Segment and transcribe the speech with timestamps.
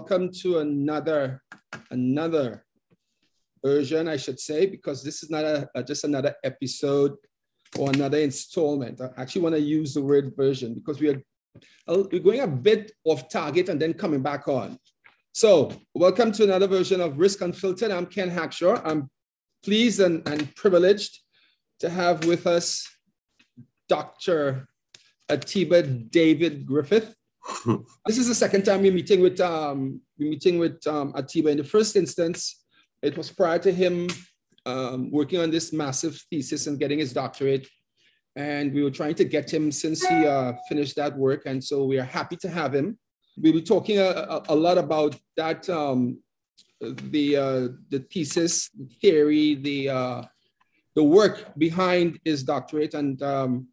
[0.00, 1.42] welcome to another
[1.90, 2.64] another
[3.62, 7.16] version, I should say, because this is not a, a just another episode
[7.76, 8.98] or another installment.
[9.02, 11.22] I actually want to use the word version because we are
[11.86, 14.78] we're going a bit off target and then coming back on.
[15.32, 17.90] So, welcome to another version of Risk Unfiltered.
[17.90, 18.80] I'm Ken Hackshaw.
[18.82, 19.10] I'm
[19.62, 21.20] pleased and, and privileged
[21.80, 22.88] to have with us
[23.86, 24.66] Dr.
[25.28, 27.14] Atiba David Griffith.
[28.06, 31.50] this is the second time we're meeting with um, we're meeting with um, Atiba.
[31.50, 32.64] In the first instance,
[33.02, 34.08] it was prior to him
[34.66, 37.66] um, working on this massive thesis and getting his doctorate.
[38.36, 41.42] And we were trying to get him since he uh, finished that work.
[41.46, 42.98] And so we are happy to have him.
[43.36, 46.18] We'll be talking a, a, a lot about that, um,
[46.80, 50.22] the, uh, the thesis, the theory, the, uh,
[50.94, 53.68] the work behind his doctorate, and um,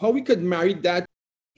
[0.00, 1.06] how we could marry that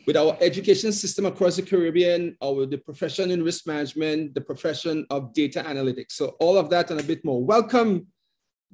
[0.07, 5.07] with our education system across the Caribbean, or the profession in risk management, the profession
[5.11, 6.13] of data analytics.
[6.13, 7.43] So all of that and a bit more.
[7.45, 8.07] Welcome,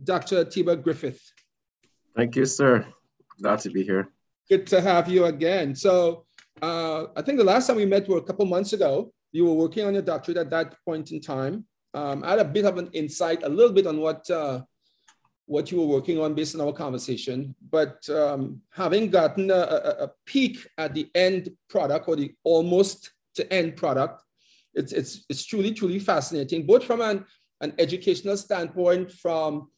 [0.03, 0.41] Dr.
[0.41, 1.21] Atiba Griffith.
[2.15, 2.87] Thank you, sir.
[3.41, 4.09] Glad to be here.
[4.49, 5.75] Good to have you again.
[5.75, 6.27] So
[6.63, 9.13] uh, I think the last time we met were a couple months ago.
[9.33, 11.67] You were working on your doctorate at that point in time.
[11.93, 14.63] Um, I had a bit of an insight, a little bit on what uh,
[15.47, 17.55] what you were working on based on our conversation.
[17.71, 19.55] But um, having gotten a,
[20.01, 24.23] a, peek at the end product or the almost to end product,
[24.75, 27.25] it's, it's, it's truly, truly fascinating, both from an,
[27.61, 29.69] an educational standpoint, from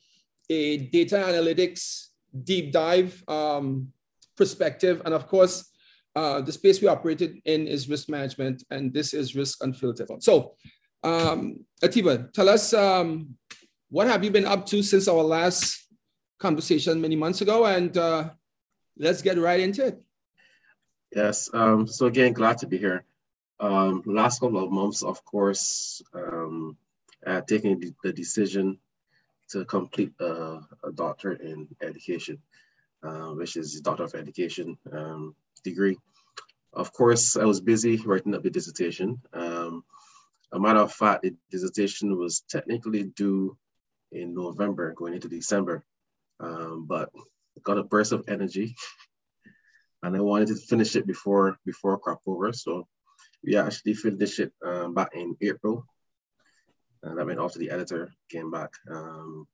[0.50, 2.08] a data analytics
[2.44, 3.92] deep dive um,
[4.36, 5.70] perspective, and of course,
[6.16, 10.22] uh, the space we operated in is risk management, and this is risk unfiltered.
[10.22, 10.54] So,
[11.04, 13.36] um, Atiba, tell us um,
[13.90, 15.86] what have you been up to since our last
[16.38, 17.66] conversation many months ago?
[17.66, 18.30] And uh,
[18.96, 20.00] let's get right into it.
[21.14, 21.48] Yes.
[21.52, 23.04] Um, so again, glad to be here.
[23.60, 26.76] Um, last couple of months, of course, um,
[27.26, 28.78] uh, taking the, decision
[29.50, 32.38] to complete a, a doctorate in education,
[33.02, 35.34] uh, which is Doctor of Education um,
[35.64, 35.96] degree.
[36.72, 39.20] Of course, I was busy writing up the dissertation.
[39.32, 39.82] Um,
[40.52, 43.56] a matter of fact, the dissertation was technically due
[44.12, 45.84] in November going into December.
[46.40, 47.10] Um, but
[47.64, 48.76] got a burst of energy
[50.02, 52.52] and I wanted to finish it before before crop over.
[52.52, 52.86] So
[53.44, 55.84] we actually finished it um, back in April.
[57.02, 59.46] And that went off to the editor, came back um,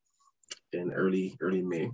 [0.73, 1.91] in early early May.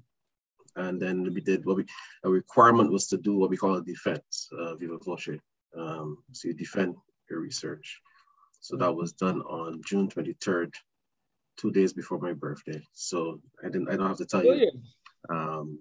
[0.76, 1.84] And then we did what we
[2.24, 5.40] a requirement was to do what we call a defense uh, viva voce.
[5.76, 6.94] Um, so you defend
[7.28, 8.00] your research.
[8.60, 10.72] So that was done on June 23rd,
[11.60, 12.80] two days before my birthday.
[12.94, 14.70] So I didn't I don't have to tell you
[15.28, 15.78] um,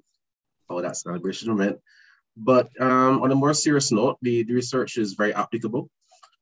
[0.70, 1.78] how that celebration went.
[2.36, 5.90] But um, on a more serious note, the, the research is very applicable.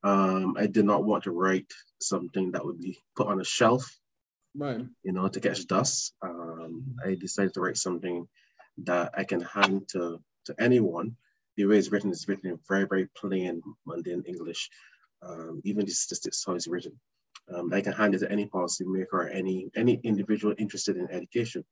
[0.03, 3.83] Um, I did not want to write something that would be put on a shelf,
[4.55, 4.85] right?
[5.03, 6.13] You know, to catch dust.
[6.21, 8.27] Um, I decided to write something
[8.83, 11.15] that I can hand to to anyone.
[11.55, 14.69] The way it's written is written in very very plain, mundane English.
[15.23, 16.93] Um, even the statistics how it's written
[17.53, 21.63] um, I can hand it to any policymaker or any any individual interested in education,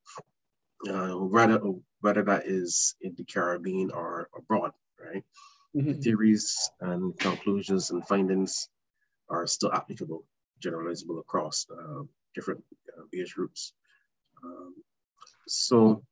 [0.90, 1.62] uh, whether
[2.02, 5.24] whether that is in the Caribbean or abroad, right?
[5.76, 5.88] Mm-hmm.
[5.88, 8.70] The theories and conclusions and findings
[9.30, 10.24] are still applicable,
[10.64, 12.04] generalizable across uh,
[12.34, 12.64] different
[12.98, 13.74] uh, age groups.
[14.44, 14.76] Um,
[15.48, 16.04] so,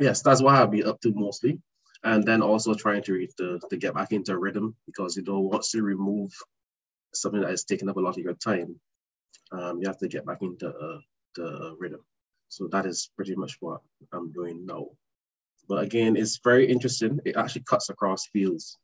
[0.00, 1.60] yes, that's what I've been up to mostly.
[2.04, 5.64] And then also trying to, to, to get back into rhythm because you don't want
[5.64, 6.32] to remove
[7.12, 8.80] something that is taking up a lot of your time,
[9.52, 10.98] um, you have to get back into uh,
[11.34, 12.00] the rhythm.
[12.48, 13.80] So that is pretty much what
[14.12, 14.86] I'm doing now.
[15.68, 17.20] But again, it's very interesting.
[17.24, 18.78] It actually cuts across fields.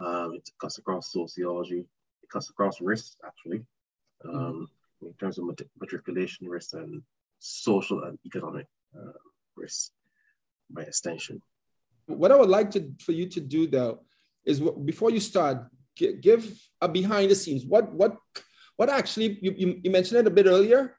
[0.00, 1.86] Um, it cuts across sociology.
[2.22, 3.64] It cuts across risks, actually,
[4.28, 4.68] um,
[5.02, 5.44] in terms of
[5.80, 7.02] matriculation risks and
[7.38, 8.66] social and economic
[8.96, 9.12] uh,
[9.56, 9.92] risks
[10.70, 11.40] by extension.
[12.06, 14.00] What I would like to, for you to do, though,
[14.44, 15.58] is before you start,
[15.96, 17.64] give a behind the scenes.
[17.64, 18.16] What what
[18.76, 20.96] what actually you, you, you mentioned it a bit earlier,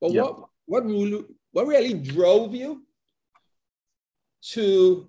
[0.00, 0.24] but yep.
[0.24, 2.84] what what really, what really drove you
[4.52, 5.08] to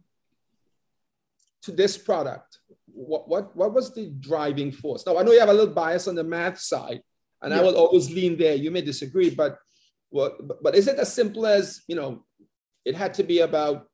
[1.63, 2.60] to this product?
[2.86, 5.06] What what what was the driving force?
[5.06, 7.02] Now I know you have a little bias on the math side,
[7.42, 7.60] and yep.
[7.60, 8.56] I will always lean there.
[8.56, 9.57] You may disagree, but
[10.10, 12.24] what but is it as simple as you know?
[12.86, 13.88] It had to be about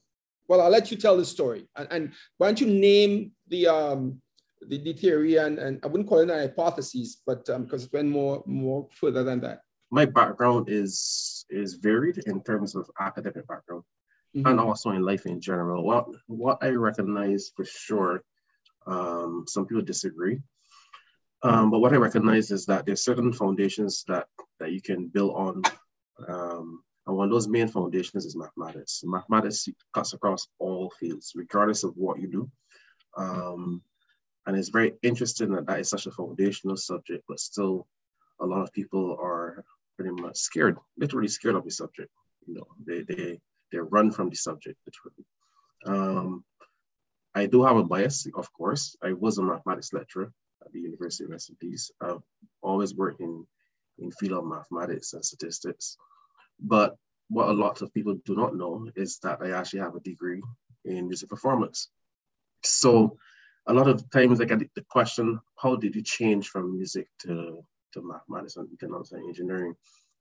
[0.51, 1.69] well, I'll let you tell the story.
[1.77, 4.21] And, and why don't you name the um,
[4.67, 7.93] the, the theory and, and I wouldn't call it an hypothesis, but because um, it
[7.93, 9.61] went more more further than that.
[9.89, 13.83] My background is is varied in terms of academic background
[14.35, 14.47] mm-hmm.
[14.47, 15.83] and also in life in general.
[15.83, 18.23] What what I recognize for sure,
[18.87, 20.39] um, some people disagree,
[21.43, 24.27] Um, but what I recognize is that there's certain foundations that,
[24.59, 25.61] that you can build on.
[26.27, 29.01] Um, and one of those main foundations is mathematics.
[29.03, 32.51] Mathematics cuts across all fields, regardless of what you do.
[33.17, 33.81] Um,
[34.45, 37.87] and it's very interesting that that is such a foundational subject, but still
[38.39, 39.63] a lot of people are
[39.97, 42.09] pretty much scared, literally scared of the subject.
[42.47, 43.39] You know, they, they,
[43.71, 45.25] they run from the subject, literally.
[45.85, 46.43] Um,
[47.35, 48.95] I do have a bias, of course.
[49.03, 50.31] I was a mathematics lecturer
[50.65, 51.57] at the University of Western
[52.01, 52.21] I've
[52.61, 53.45] always worked in,
[53.99, 55.97] in field of mathematics and statistics.
[56.59, 56.95] But
[57.29, 60.41] what a lot of people do not know is that I actually have a degree
[60.83, 61.89] in music performance.
[62.63, 63.17] So
[63.67, 67.63] a lot of times I get the question, how did you change from music to,
[67.93, 69.75] to mathematics and economics and engineering?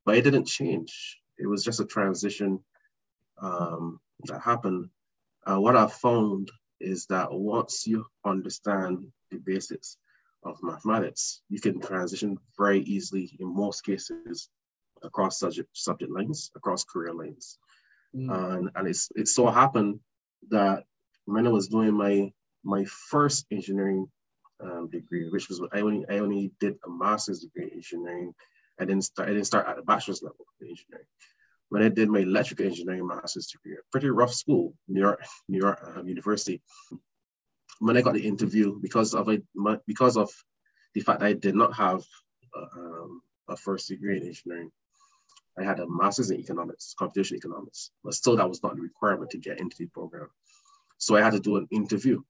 [0.05, 1.19] But it didn't change.
[1.39, 2.61] It was just a transition
[3.41, 4.91] um, that happened.
[5.47, 6.51] Uh, what I found
[6.81, 9.97] is that once you understand the basics
[10.43, 14.49] of mathematics, you can transition very easily in most cases
[15.03, 17.59] across subject subject lines, across career lines.
[18.15, 18.57] Mm.
[18.57, 20.01] And, and it's it so happened
[20.51, 20.85] that
[21.27, 22.33] when I was doing my
[22.65, 24.09] my first engineering
[24.63, 28.35] um, degree, which was I only I only did a master's degree in engineering.
[28.79, 31.07] I didn't start I didn't start at the bachelor's level in engineering
[31.71, 35.59] when I did my electrical engineering master's degree, a pretty rough school, New York, New
[35.59, 36.61] York um, University.
[37.79, 39.41] When I got the interview, because of a,
[39.87, 40.29] because of
[40.95, 42.03] the fact I did not have
[42.55, 44.71] a, um, a first degree in engineering,
[45.59, 49.31] I had a master's in economics, computational economics, but still that was not the requirement
[49.31, 50.29] to get into the program.
[50.99, 52.21] So I had to do an interview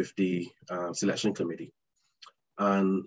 [0.00, 1.70] with the uh, selection committee.
[2.56, 3.04] And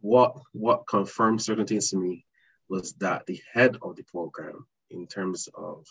[0.00, 2.24] what, what confirmed certain things to me
[2.68, 5.84] was that the head of the program in terms of,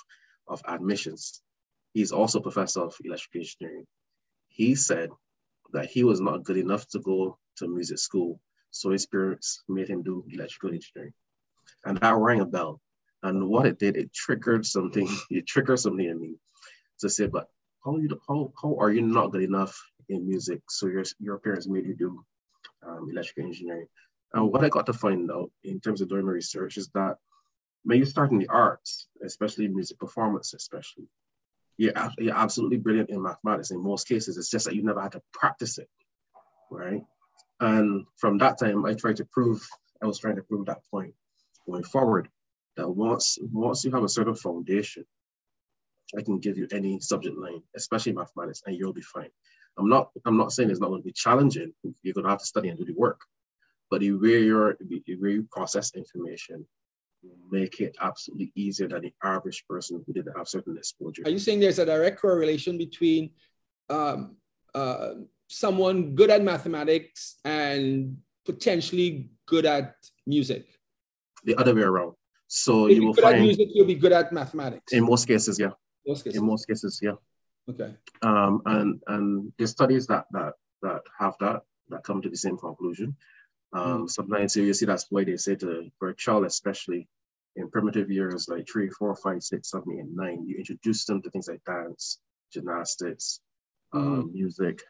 [0.47, 1.41] of admissions,
[1.93, 3.85] he's also professor of electrical engineering.
[4.47, 5.09] He said
[5.73, 8.39] that he was not good enough to go to music school,
[8.69, 11.13] so his parents made him do electrical engineering.
[11.83, 12.79] And that rang a bell.
[13.21, 16.35] And what it did, it triggered something, it triggered something in me
[17.01, 17.49] to say, but
[17.83, 19.79] how you how, how are you not good enough
[20.09, 20.61] in music?
[20.69, 22.23] So your your parents made you do
[22.87, 23.87] um, electrical engineering.
[24.33, 27.17] And what I got to find out in terms of doing my research is that
[27.83, 31.07] when you start in the arts, especially music performance, especially,
[31.77, 33.71] you're, you're absolutely brilliant in mathematics.
[33.71, 35.89] In most cases, it's just that you never had to practice it,
[36.69, 37.03] right?
[37.59, 39.67] And from that time, I tried to prove,
[40.01, 41.13] I was trying to prove that point
[41.67, 42.29] going forward,
[42.77, 45.05] that once, once you have a certain foundation,
[46.17, 49.29] I can give you any subject line, especially mathematics, and you'll be fine.
[49.77, 51.73] I'm not, I'm not saying it's not going to be challenging.
[52.03, 53.21] You're going to have to study and do the work,
[53.89, 56.65] but the way, you're, the way you process information
[57.49, 61.23] make it absolutely easier than the average person who didn't have certain exposure.
[61.25, 63.31] Are you saying there's a direct correlation between
[63.89, 64.37] um,
[64.73, 65.11] uh,
[65.47, 70.65] someone good at mathematics and potentially good at music?
[71.43, 72.13] The other way around.
[72.47, 74.91] So if you will good find at music, you'll be good at mathematics.
[74.91, 75.71] In most cases, yeah.
[76.05, 76.39] Most cases.
[76.39, 77.15] In most cases, yeah.
[77.69, 77.93] Okay.
[78.21, 82.57] Um, and and the studies that that that have that that come to the same
[82.57, 83.15] conclusion.
[83.73, 84.09] Um, mm.
[84.09, 87.07] Sometimes you see that's why they say to for a child, especially
[87.55, 91.29] in primitive years like three, four, five, six, seven, eight, nine, you introduce them to
[91.29, 92.19] things like dance,
[92.51, 93.41] gymnastics,
[93.93, 93.99] mm.
[93.99, 94.81] um, music,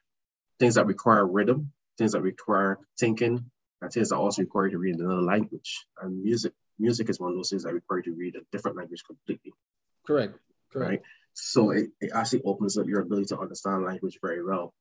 [0.59, 3.43] things that require rhythm, things that require thinking,
[3.81, 5.85] and things that also require you to read another language.
[6.01, 8.77] And music, music is one of those things that require you to read a different
[8.77, 9.53] language completely.
[10.05, 10.37] Correct.
[10.71, 10.89] Correct.
[10.89, 11.01] Right.
[11.33, 14.73] So it, it actually opens up your ability to understand language very well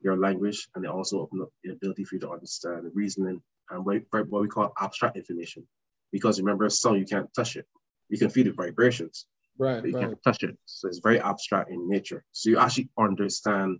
[0.00, 3.84] your language, and it also opens up the ability for you to understand reasoning and
[3.84, 5.66] what, what we call abstract information.
[6.12, 7.66] Because remember, sound you can't touch it.
[8.08, 9.26] You can feel the vibrations,
[9.58, 9.80] right?
[9.80, 10.04] But you right.
[10.06, 10.56] can't touch it.
[10.64, 12.24] So it's very abstract in nature.
[12.32, 13.78] So you actually understand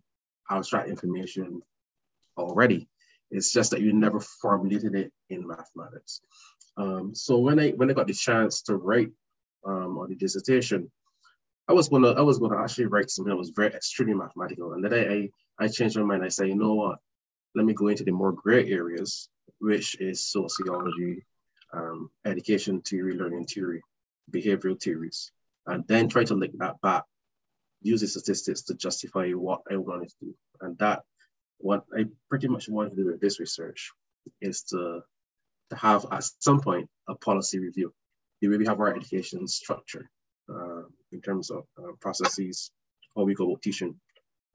[0.50, 1.62] abstract information
[2.36, 2.88] already.
[3.30, 6.20] It's just that you never formulated it in mathematics.
[6.76, 9.10] Um, so when I when I got the chance to write
[9.64, 10.90] um, on the dissertation,
[11.68, 14.82] I was gonna I was gonna actually write something that was very extremely mathematical, and
[14.82, 15.30] then I, I
[15.64, 16.24] I changed my mind.
[16.24, 16.98] I said, you know what?
[17.54, 19.28] Let me go into the more gray areas,
[19.60, 21.24] which is sociology,
[21.72, 23.82] um, education theory, learning theory,
[24.30, 25.30] behavioral theories,
[25.66, 27.04] and then try to link that back,
[27.82, 30.34] use the statistics to justify what I wanted to do.
[30.60, 31.02] And that,
[31.58, 33.90] what I pretty much wanted to do with this research
[34.40, 35.00] is to,
[35.70, 37.92] to have at some point a policy review.
[38.40, 40.08] The way we have our education structure
[41.12, 42.70] in terms of uh, processes,
[43.16, 43.98] how we about teaching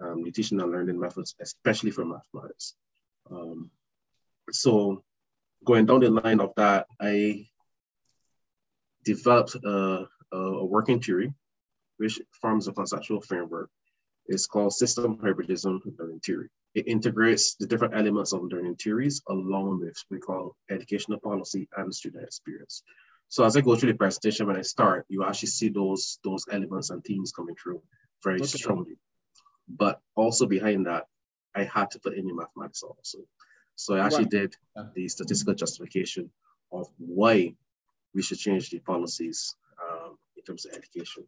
[0.01, 2.75] um, teaching and learning methods, especially for mathematics.
[3.31, 3.69] Um,
[4.51, 5.03] so
[5.63, 7.47] going down the line of that, I
[9.05, 11.33] developed a, a, working theory,
[11.97, 13.69] which forms a conceptual framework
[14.27, 16.49] It's called system hybridism learning theory.
[16.75, 21.67] It integrates the different elements of learning theories along with what we call educational policy
[21.77, 22.83] and student experience.
[23.33, 26.45] So as I go through the presentation, when I start, you actually see those, those
[26.51, 27.81] elements and themes coming through
[28.23, 28.45] very okay.
[28.45, 28.93] strongly.
[29.67, 31.07] But also behind that,
[31.55, 33.25] I had to put in the mathematics also.
[33.73, 34.55] So I actually did
[34.93, 36.29] the statistical justification
[36.71, 37.55] of why
[38.13, 41.23] we should change the policies um, in terms of education.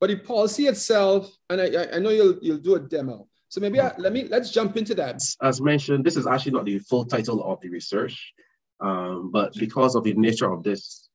[0.00, 3.28] But the policy itself, and I, I know you'll you'll do a demo.
[3.50, 5.20] So maybe I, let me let's jump into that.
[5.42, 8.32] As mentioned, this is actually not the full title of the research,
[8.80, 11.08] um, but because of the nature of this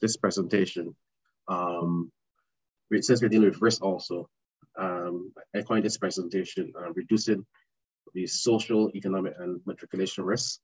[0.00, 0.94] this presentation,
[1.48, 2.10] um,
[3.00, 4.28] since we're dealing with risk also,
[4.78, 7.44] um, I coined this presentation uh, reducing
[8.14, 10.60] the social, economic, and matriculation risks.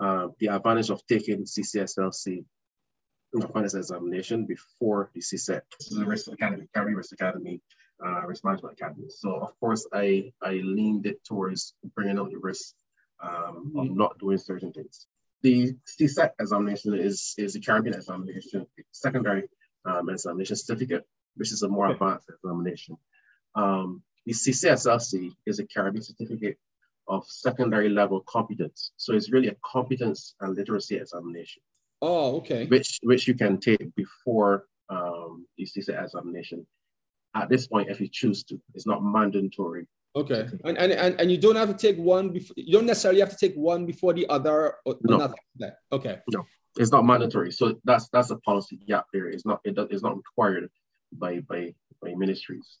[0.00, 2.44] Uh, the advantage of taking CCSLC
[3.52, 5.60] finance examination before the CSEC.
[5.78, 7.60] This is a risk academy, Carey Risk Academy,
[8.04, 9.06] uh, Risk Management Academy.
[9.08, 12.74] So of course, I, I leaned it towards bringing out the risk
[13.22, 15.07] um, of not doing certain things.
[15.42, 19.48] The CSEC examination is, is the Caribbean examination, secondary
[19.84, 22.96] um, examination certificate, which is a more advanced examination.
[23.54, 26.58] Um, the CCSLC is a Caribbean certificate
[27.06, 28.92] of secondary level competence.
[28.96, 31.62] So it's really a competence and literacy examination.
[32.02, 32.66] Oh, okay.
[32.66, 36.66] Which which you can take before um, the CSEC examination.
[37.34, 39.86] At this point, if you choose to, it's not mandatory.
[40.16, 42.54] Okay, and, and and and you don't have to take one before.
[42.56, 44.74] You don't necessarily have to take one before the other.
[44.84, 45.32] Or no.
[45.58, 46.18] Like Okay.
[46.32, 46.44] No,
[46.76, 47.52] it's not mandatory.
[47.52, 49.28] So that's that's a policy gap there.
[49.28, 50.70] It's not it does, it's not required
[51.12, 52.78] by by by ministries.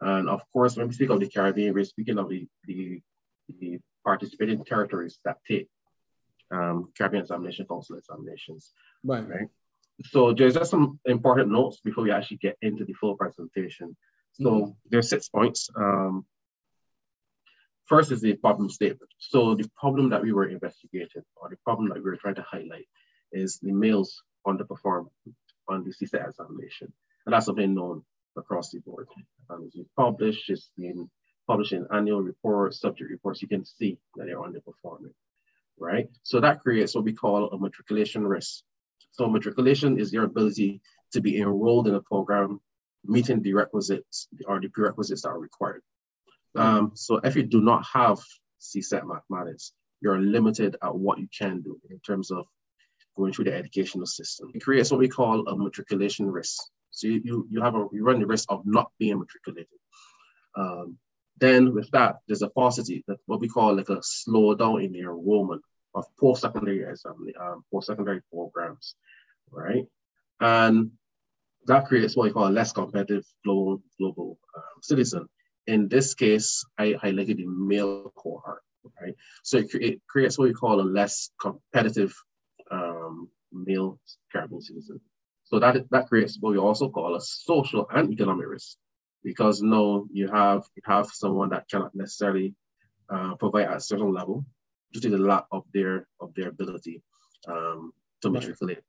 [0.00, 3.02] And of course, when we speak of the Caribbean, we're speaking of the the,
[3.58, 5.68] the participating territories that take
[6.50, 8.72] um, Caribbean Examination Council examinations.
[9.04, 9.28] Right.
[9.28, 9.48] right.
[10.04, 13.96] So there's just some important notes before we actually get into the full presentation.
[14.32, 14.70] So mm-hmm.
[14.88, 15.68] there's six points.
[15.76, 16.24] Um,
[17.88, 19.10] first is the problem statement.
[19.18, 22.42] So the problem that we were investigating or the problem that we were trying to
[22.42, 22.86] highlight
[23.32, 25.06] is the males underperform
[25.68, 26.92] on the CSEC examination.
[27.26, 28.02] And that's something known
[28.36, 29.08] across the board.
[29.50, 31.10] Um, it's been published, it's been
[31.46, 35.12] published in annual reports, subject reports, you can see that they're underperforming
[35.80, 36.08] right?
[36.22, 38.62] So that creates what we call a matriculation risk.
[39.12, 40.80] So matriculation is your ability
[41.12, 42.60] to be enrolled in a program
[43.04, 45.82] meeting the requisites or the prerequisites that are required.
[46.58, 48.18] Um, so if you do not have
[48.60, 52.46] CSEC mathematics, you're limited at what you can do in terms of
[53.16, 54.50] going through the educational system.
[54.54, 56.56] It creates what we call a matriculation risk.
[56.90, 59.68] So you, you, you have a, you run the risk of not being matriculated.
[60.56, 60.98] Um,
[61.40, 65.00] then with that, there's a paucity, that what we call like a slowdown in the
[65.00, 65.62] enrollment
[65.94, 68.94] of post-secondary um, post-secondary programs,
[69.50, 69.86] right?
[70.40, 70.92] And
[71.66, 75.28] that creates what we call a less competitive global global um, citizen.
[75.68, 78.62] In this case, I highlighted the male cohort,
[79.00, 79.14] right?
[79.42, 82.14] So it, it creates what we call a less competitive
[82.70, 84.00] um, male
[84.32, 85.00] Caribbean citizen.
[85.44, 88.76] So that that creates what we also call a social and economic risk
[89.22, 92.54] because now you have you have someone that cannot necessarily
[93.10, 94.44] uh, provide at a certain level
[94.92, 97.02] due to the lack of their of their ability
[97.46, 98.82] um, to matriculate.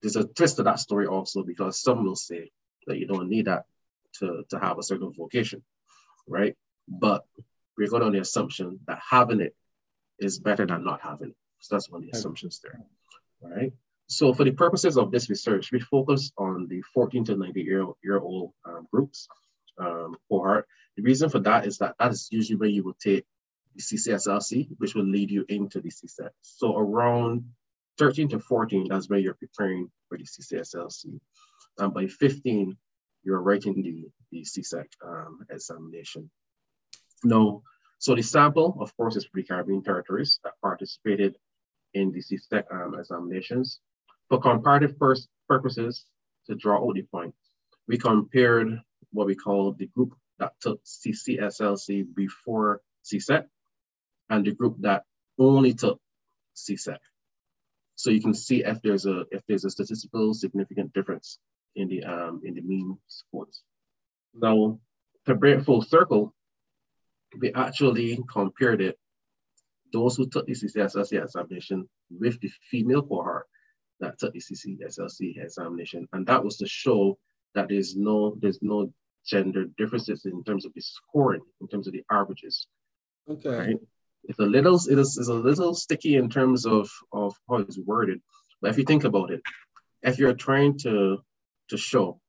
[0.00, 2.50] There's a twist to that story also because some will say
[2.86, 3.64] that you don't need that
[4.18, 5.62] to, to have a certain vocation,
[6.30, 6.56] right?
[6.88, 7.26] But
[7.76, 9.54] we're going on the assumption that having it
[10.18, 11.36] is better than not having it.
[11.58, 12.80] So that's one of the assumptions there,
[13.42, 13.72] right?
[14.06, 17.86] So for the purposes of this research, we focus on the 14 to 90 year,
[18.02, 19.28] year old um, groups
[19.78, 20.66] um, cohort.
[20.96, 23.24] The reason for that is that that is usually where you will take
[23.76, 26.28] the CCSLC, which will lead you into the CSEC.
[26.42, 27.44] So around
[27.98, 31.20] 13 to 14, that's where you're preparing for the CCSLC.
[31.78, 32.76] Um, by 15,
[33.22, 36.30] you're writing the, the CSEC um, examination.
[37.24, 37.62] Now,
[37.98, 41.36] so the sample, of course, is the Caribbean territories that participated
[41.92, 43.80] in the CSEC um, examinations.
[44.28, 44.94] For comparative
[45.48, 46.04] purposes,
[46.46, 47.34] to draw out the point,
[47.86, 48.80] we compared
[49.12, 53.44] what we call the group that took CCSLC before CSEC
[54.30, 55.04] and the group that
[55.38, 56.00] only took
[56.56, 56.96] CSEC.
[57.96, 61.38] So you can see if there's a if there's a statistical significant difference
[61.76, 63.62] in the um, in the mean scores.
[64.34, 64.78] Now,
[65.26, 66.34] to bring full circle,
[67.38, 68.98] we actually compared it
[69.92, 73.46] those who took the CCSLC examination with the female cohort
[74.00, 77.18] that took the CCSLC examination, and that was to show
[77.54, 78.92] that there's no there's no
[79.26, 82.66] gender differences in terms of the scoring, in terms of the averages.
[83.28, 83.56] Okay.
[83.56, 83.76] Right?
[84.24, 87.78] It's a little it is, it's a little sticky in terms of, of how it's
[87.78, 88.20] worded.
[88.60, 89.40] But if you think about it,
[90.02, 91.18] if you're trying to
[91.70, 92.20] to show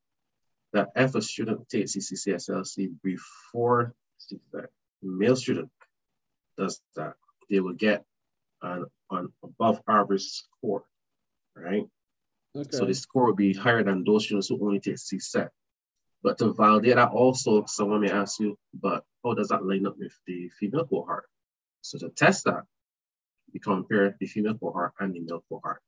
[0.74, 3.94] that if a student takes CCCSLC before
[4.54, 4.70] that
[5.04, 5.70] male student
[6.58, 7.14] does that,
[7.50, 8.06] they will get
[8.62, 10.84] an, an above average score,
[11.56, 11.86] right?
[12.56, 12.70] Okay.
[12.72, 15.50] So the score will be higher than those students who only take CSEC.
[16.24, 19.98] But to validate that also, someone may ask you, but how does that line up
[19.98, 21.26] with the female cohort?
[21.82, 22.64] So to test that,
[23.54, 25.82] we compare the female cohort and the male cohort.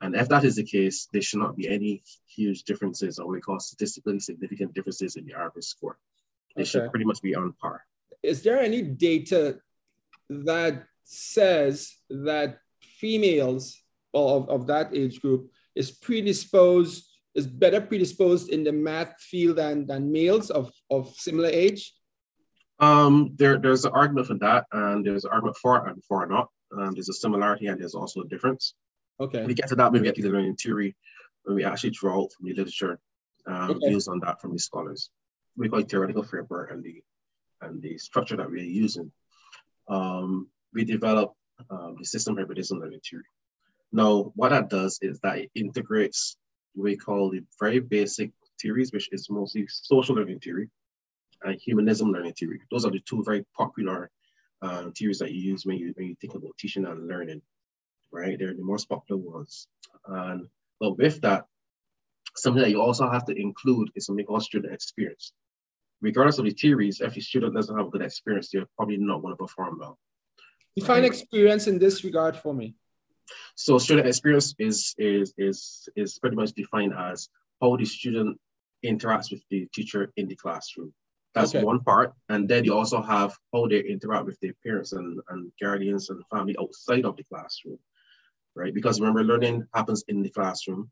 [0.00, 3.40] And if that is the case, there should not be any huge differences or we
[3.40, 5.98] call statistically significant differences in the average score.
[6.54, 6.70] They okay.
[6.70, 7.84] should pretty much be on par.
[8.22, 9.58] Is there any data
[10.30, 13.80] that says that females
[14.14, 19.86] of, of that age group is predisposed, is better predisposed in the math field than,
[19.86, 21.92] than males of, of similar age?
[22.80, 26.48] Um, there, there's an argument for that, and there's an argument for and for not.
[26.76, 28.74] Um, there's a similarity and there's also a difference.
[29.20, 29.44] Okay.
[29.44, 30.96] we get to that, maybe we get to the learning theory
[31.42, 33.00] when we actually draw out from the literature
[33.46, 33.88] um, okay.
[33.88, 35.10] views on that from the scholars.
[35.56, 37.02] We call it theoretical framework and the
[37.60, 39.10] and the structure that we're using.
[39.88, 41.34] Um, we develop
[41.70, 43.24] um, the system hybridism learning theory.
[43.90, 46.36] Now, what that does is that it integrates
[46.74, 50.68] what we call the very basic theories, which is mostly social learning theory
[51.42, 52.60] and humanism learning theory.
[52.70, 54.10] Those are the two very popular
[54.62, 57.42] uh, theories that you use when you, when you think about teaching and learning
[58.12, 58.38] right?
[58.38, 59.66] They're the most popular ones.
[60.06, 60.48] And
[60.80, 61.46] but with that,
[62.36, 65.32] something that you also have to include is something called student experience.
[66.00, 69.20] Regardless of the theories, if your student doesn't have a good experience, they're probably not
[69.20, 69.98] going to perform well.
[70.76, 71.04] Define right?
[71.04, 72.74] experience in this regard for me.
[73.56, 77.28] So student experience is is is is pretty much defined as
[77.60, 78.38] how the student
[78.84, 80.94] interacts with the teacher in the classroom.
[81.34, 81.64] That's okay.
[81.64, 82.14] one part.
[82.28, 86.22] And then you also have how they interact with their parents and, and guardians and
[86.30, 87.78] family outside of the classroom
[88.54, 88.74] right?
[88.74, 90.90] Because remember, learning happens in the classroom,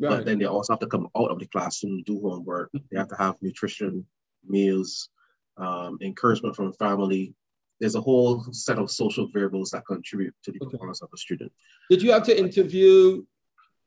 [0.00, 0.10] right.
[0.10, 2.70] but then they also have to come out of the classroom, do homework.
[2.90, 4.06] They have to have nutrition,
[4.46, 5.08] meals,
[5.56, 7.34] um, encouragement from family.
[7.80, 10.70] There's a whole set of social variables that contribute to the okay.
[10.70, 11.52] performance of a student.
[11.90, 13.24] Did you have to interview,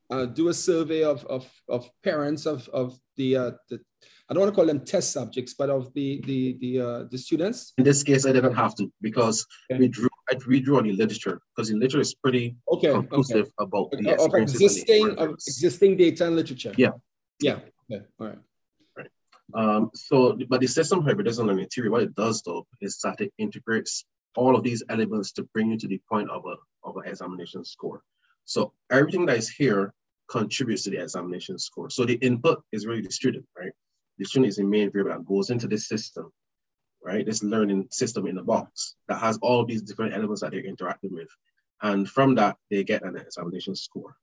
[0.10, 3.80] uh, do a survey of, of, of parents of, of the, uh, the
[4.30, 7.18] I don't want to call them test subjects, but of the the the uh, the
[7.18, 7.74] students.
[7.78, 9.80] In this case, I didn't have to because okay.
[9.80, 13.52] we drew I redrew on the literature because the literature is pretty okay, conclusive okay.
[13.60, 16.74] about the of existing of existing data and literature.
[16.78, 16.92] Yeah.
[17.40, 17.60] Yeah.
[17.92, 18.04] Okay.
[18.20, 18.40] All right.
[18.98, 19.10] Right.
[19.54, 23.32] Um, so, but the system hybridism learning theory, what it does though, is that it
[23.38, 26.56] integrates all of these elements to bring you to the point of a
[26.88, 28.02] of an examination score.
[28.46, 29.94] So everything that is here
[30.28, 31.90] contributes to the examination score.
[31.90, 33.72] So the input is really the student, right?
[34.18, 36.32] The student is the main variable that goes into this system
[37.06, 37.26] right?
[37.26, 41.14] This learning system in the box that has all these different elements that they're interacting
[41.14, 41.30] with.
[41.84, 44.18] And from that, they get an examination score.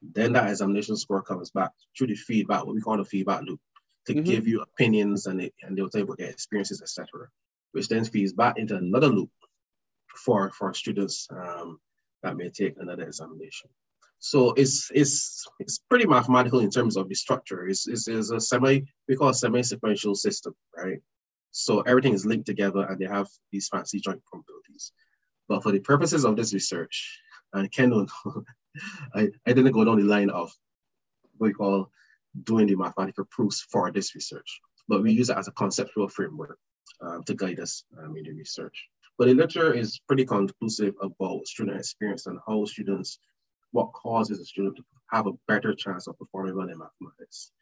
[0.00, 3.60] Then that examination score comes back through the feedback, what we call the feedback loop,
[4.06, 4.22] to mm-hmm.
[4.22, 7.28] give you opinions and, it, and they'll tell you about their experiences, etc.,
[7.72, 9.30] which then feeds back into another loop
[10.16, 11.78] for, for students um,
[12.22, 13.68] that may take another examination.
[14.20, 17.68] So it's it's it's pretty mathematical in terms of the structure.
[17.68, 20.98] It's, it's, it's a semi we call a semi-sequential system, right?
[21.56, 24.90] So everything is linked together and they have these fancy joint probabilities.
[25.48, 27.20] But for the purposes of this research,
[27.52, 27.92] and Ken,
[29.14, 30.52] I, I didn't go down the line of
[31.36, 31.92] what we call
[32.42, 36.58] doing the mathematical proofs for this research, but we use it as a conceptual framework
[37.00, 38.88] um, to guide us um, in the research.
[39.16, 43.20] But the literature is pretty conclusive about student experience and how students,
[43.70, 47.52] what causes a student to have a better chance of performing well in mathematics.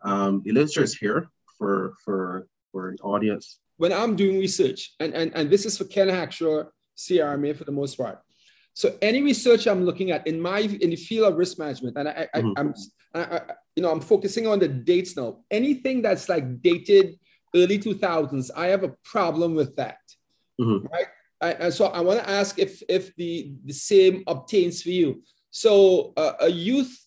[0.00, 3.60] Um, the literature is here for, for for an audience?
[3.76, 7.72] When I'm doing research, and, and, and this is for Ken Hackshaw, CRMA for the
[7.72, 8.20] most part.
[8.74, 12.08] So any research I'm looking at in my in the field of risk management, and
[12.08, 12.52] I, mm-hmm.
[12.56, 12.74] I, am
[13.14, 13.40] I,
[13.76, 15.40] you know I'm focusing on the dates now.
[15.50, 17.18] Anything that's like dated
[17.54, 19.98] early 2000s, I have a problem with that.
[20.60, 20.86] Mm-hmm.
[20.86, 21.06] Right.
[21.42, 25.22] I, and so I want to ask if if the the same obtains for you.
[25.50, 26.98] So uh, a youth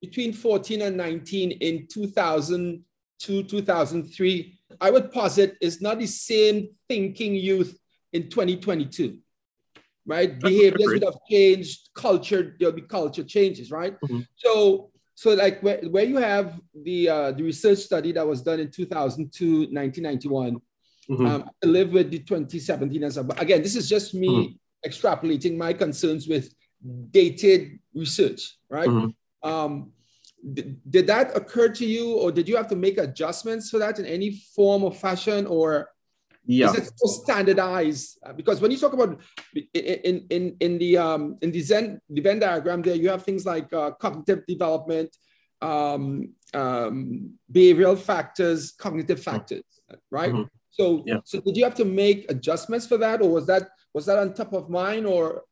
[0.00, 7.34] between 14 and 19 in 2002 2003 I would posit is not the same thinking
[7.34, 7.78] youth
[8.12, 9.18] in 2022,
[10.06, 10.38] right?
[10.38, 13.98] Behaviors would have changed, culture, there'll be culture changes, right?
[14.00, 14.20] Mm-hmm.
[14.36, 18.60] So, so like where, where you have the uh, the research study that was done
[18.60, 20.60] in 2002, 1991,
[21.10, 21.26] mm-hmm.
[21.26, 24.88] um, I live with the 2017 and so, but again, this is just me mm-hmm.
[24.88, 26.54] extrapolating my concerns with
[27.10, 28.88] dated research, right?
[28.88, 29.48] Mm-hmm.
[29.48, 29.92] Um,
[30.54, 34.06] did that occur to you or did you have to make adjustments for that in
[34.06, 35.90] any form or fashion or
[36.46, 36.70] yeah.
[36.70, 39.20] is it so standardized because when you talk about
[39.74, 43.44] in in in the um in the zen the venn diagram there you have things
[43.44, 45.10] like uh, cognitive development
[45.60, 49.64] um, um, behavioral factors, cognitive factors,
[50.10, 50.32] right?
[50.32, 50.42] Mm-hmm.
[50.70, 51.18] So, yeah.
[51.24, 54.34] so did you have to make adjustments for that, or was that was that on
[54.34, 55.42] top of mind, or?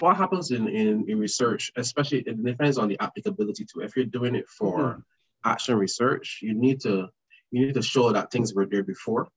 [0.00, 3.80] What happens in, in, in research, especially it depends on the applicability to.
[3.80, 5.00] If you're doing it for mm-hmm.
[5.44, 7.08] action research, you need to
[7.50, 9.28] you need to show that things were there before.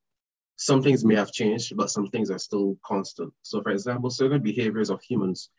[0.55, 3.31] Some things may have changed, but some things are still constant.
[3.43, 5.49] So, for example, certain behaviors of humans,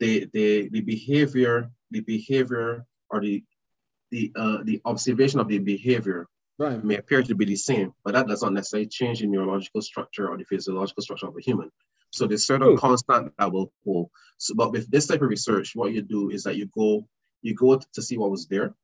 [0.00, 3.42] they, they the behavior, the behavior or the
[4.10, 6.26] the uh, the observation of the behavior
[6.58, 6.84] right.
[6.84, 10.28] may appear to be the same, but that does not necessarily change the neurological structure
[10.28, 11.70] or the physiological structure of a human.
[12.14, 12.76] So there's certain Ooh.
[12.76, 14.10] constant that will hold.
[14.38, 17.06] So, but with this type of research, what you do is that you go
[17.42, 18.74] you go to see what was there,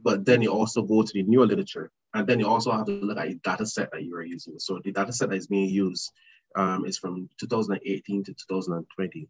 [0.00, 2.92] but then you also go to the newer literature, and then you also have to
[2.92, 4.58] look at the data set that you are using.
[4.58, 6.10] So the data set that is being used
[6.56, 9.28] um, is from 2018 to 2020,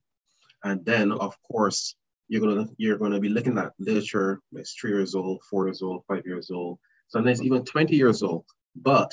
[0.64, 1.96] and then of course
[2.28, 6.04] you're gonna you're gonna be looking at literature that's three years old, four years old,
[6.06, 6.78] five years old,
[7.08, 8.44] sometimes even 20 years old.
[8.76, 9.12] But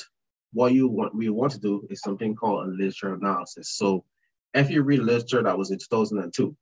[0.53, 3.71] what you want we want to do is something called a literature analysis.
[3.71, 4.05] So
[4.53, 6.55] if you read literature that was in 2002,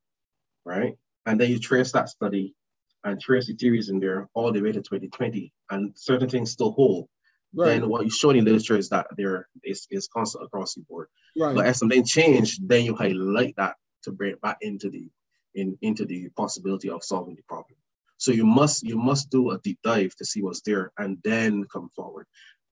[0.66, 0.96] right,
[1.26, 2.56] and then you trace that study
[3.04, 6.72] and trace the theories in there all the way to 2020, and certain things still
[6.72, 7.08] hold,
[7.54, 7.80] right.
[7.80, 11.08] then what you show in literature is that there is, is constant across the board.
[11.38, 11.56] Right.
[11.56, 15.10] But as something changed, then you highlight that to bring it back into the
[15.56, 17.78] in, into the possibility of solving the problem.
[18.18, 21.66] So you must you must do a deep dive to see what's there and then
[21.72, 22.26] come forward.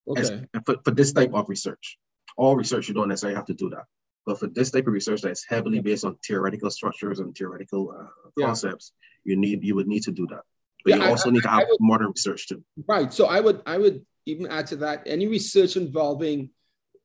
[0.07, 0.21] Okay.
[0.21, 0.31] As,
[0.65, 1.97] for, for this type of research,
[2.37, 3.85] all research you don't necessarily have to do that.
[4.25, 8.07] But for this type of research that's heavily based on theoretical structures and theoretical uh,
[8.37, 8.47] yeah.
[8.47, 10.41] concepts, you need you would need to do that.
[10.83, 12.63] But yeah, you also I, need to have would, modern research too.
[12.87, 13.13] Right.
[13.13, 16.49] So I would I would even add to that any research involving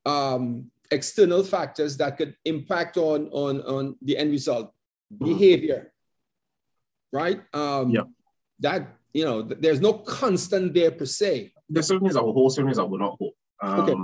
[0.07, 4.73] um, external factors that could impact on on on the end result
[5.19, 5.93] behavior,
[7.13, 7.43] right?
[7.53, 8.03] Um, yeah.
[8.61, 11.53] That, you know, there's no constant there per se.
[11.69, 13.33] There's certain things that will hold, certain things that will not hold.
[13.63, 13.95] Um, okay.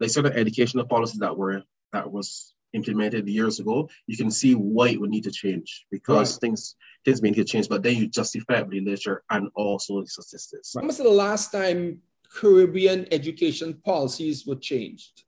[0.00, 4.88] Like certain educational policies that were, that was implemented years ago, you can see why
[4.88, 6.40] it would need to change because right.
[6.40, 10.00] things things may need to change, but then you justify it with literature and also
[10.00, 10.74] the statistics.
[10.74, 12.00] When was the last time
[12.34, 15.24] Caribbean education policies were changed?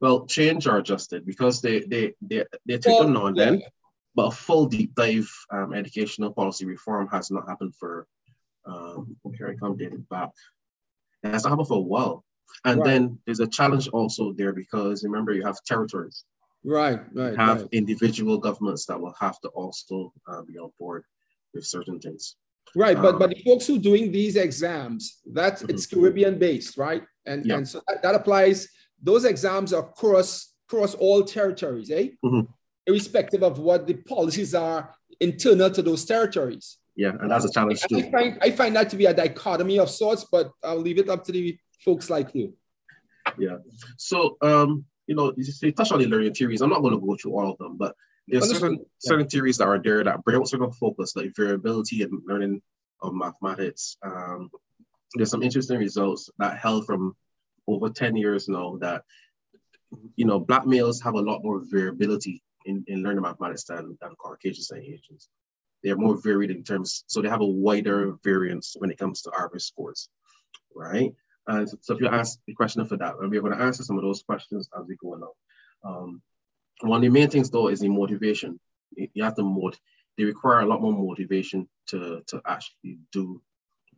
[0.00, 3.62] Well, change or adjusted because they they they they take well, them now and then.
[4.14, 8.08] But a full deep dive um, educational policy reform has not happened for,
[8.66, 10.30] um, here I come, dated back.
[11.22, 12.24] It has not happened for a while.
[12.64, 12.86] And right.
[12.88, 16.24] then there's a challenge also there because remember you have territories.
[16.64, 17.36] Right, right.
[17.36, 17.68] Have right.
[17.72, 21.04] individual governments that will have to also uh, be on board
[21.54, 22.36] with certain things.
[22.74, 25.70] Right, but um, but the folks who are doing these exams, that's mm-hmm.
[25.70, 27.02] it's Caribbean based, right?
[27.24, 27.56] And yeah.
[27.56, 28.68] and so that, that, applies.
[29.02, 32.08] Those exams are cross cross all territories, eh?
[32.24, 32.52] Mm-hmm
[32.88, 36.78] irrespective of what the policies are internal to those territories.
[36.96, 37.98] Yeah, and that's a challenge too.
[37.98, 41.08] I find, I find that to be a dichotomy of sorts, but I'll leave it
[41.08, 42.54] up to the folks like you.
[43.38, 43.58] Yeah.
[43.98, 46.60] So, um, you know, you touch on the learning theories.
[46.60, 47.96] I'm not going to go through all of them, but
[48.28, 48.84] there's certain yeah.
[48.98, 52.60] certain theories that are there that bring out certain focus, like variability and learning
[53.00, 53.96] of mathematics.
[54.02, 54.50] Um,
[55.14, 57.16] there's some interesting results that held from
[57.66, 59.04] over 10 years now that
[60.16, 64.14] you know black males have a lot more variability in, in learning mathematics than, than
[64.16, 65.30] Caucasians and Asians.
[65.82, 69.32] They're more varied in terms, so they have a wider variance when it comes to
[69.38, 70.10] average scores,
[70.74, 71.14] right?
[71.48, 73.96] And so if you ask the question for that, and we're going to answer some
[73.96, 75.32] of those questions as we go along.
[75.82, 76.22] Um,
[76.82, 78.60] one of the main things though is the motivation.
[78.94, 79.80] You have to motivate.
[80.16, 83.40] They require a lot more motivation to to actually do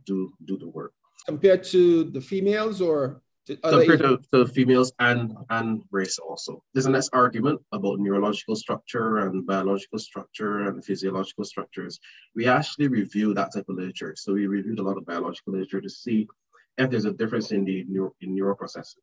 [0.06, 0.92] do do the work.
[1.26, 6.62] Compared to the females, or compared to, to, females and and race also.
[6.72, 11.98] There's a nice argument about neurological structure and biological structure and physiological structures.
[12.36, 14.14] We actually review that type of literature.
[14.16, 16.28] So we reviewed a lot of biological literature to see
[16.78, 19.02] if there's a difference in the neuro, in neuroprocessing.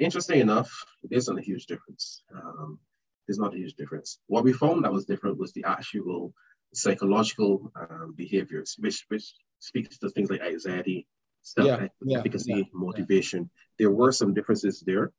[0.00, 0.70] Interesting enough,
[1.02, 2.22] there isn't a huge difference.
[2.34, 2.78] Um,
[3.26, 4.18] there's not a huge difference.
[4.26, 6.32] What we found that was different was the actual
[6.74, 11.06] psychological um, behaviors, which which speaks to things like anxiety,
[11.42, 13.50] self yeah, efficacy, yeah, motivation.
[13.78, 15.12] There were some differences there.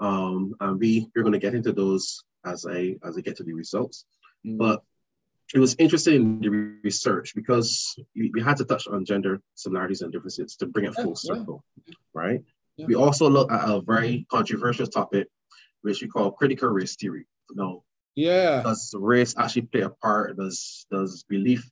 [0.00, 3.44] Um, and we we're going to get into those as I as I get to
[3.44, 4.06] the results.
[4.46, 4.58] Mm.
[4.58, 4.82] But
[5.54, 6.48] it was interesting in the
[6.84, 10.94] research because we, we, had to touch on gender similarities and differences to bring it
[10.94, 11.64] full circle,
[12.14, 12.40] right?
[12.78, 15.28] We also looked at a very controversial topic,
[15.82, 17.26] which we call critical race theory.
[17.50, 17.84] You know,
[18.14, 20.36] yeah, does race actually play a part?
[20.38, 21.68] Does does belief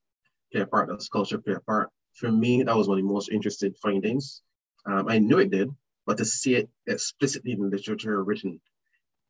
[0.52, 0.90] play a part?
[0.90, 1.88] Does culture play a part?
[2.18, 4.42] for me, that was one of the most interesting findings.
[4.86, 5.70] Um, I knew it did,
[6.06, 8.60] but to see it explicitly in the literature written,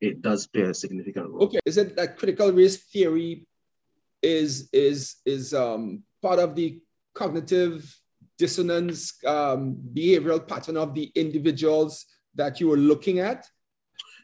[0.01, 1.45] it does play a significant role.
[1.45, 3.47] Okay, is it that critical race theory
[4.23, 6.81] is is is um, part of the
[7.15, 7.95] cognitive
[8.39, 13.47] dissonance um, behavioral pattern of the individuals that you were looking at?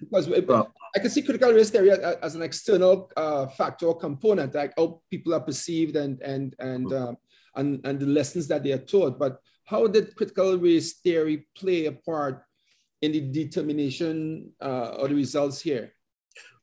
[0.00, 4.54] Because well, I can see critical race theory as an external uh, factor or component,
[4.54, 7.14] like how people are perceived and and and, uh,
[7.56, 9.18] and and the lessons that they are taught.
[9.18, 12.44] But how did critical race theory play a part
[13.02, 15.92] in the determination uh, of the results here?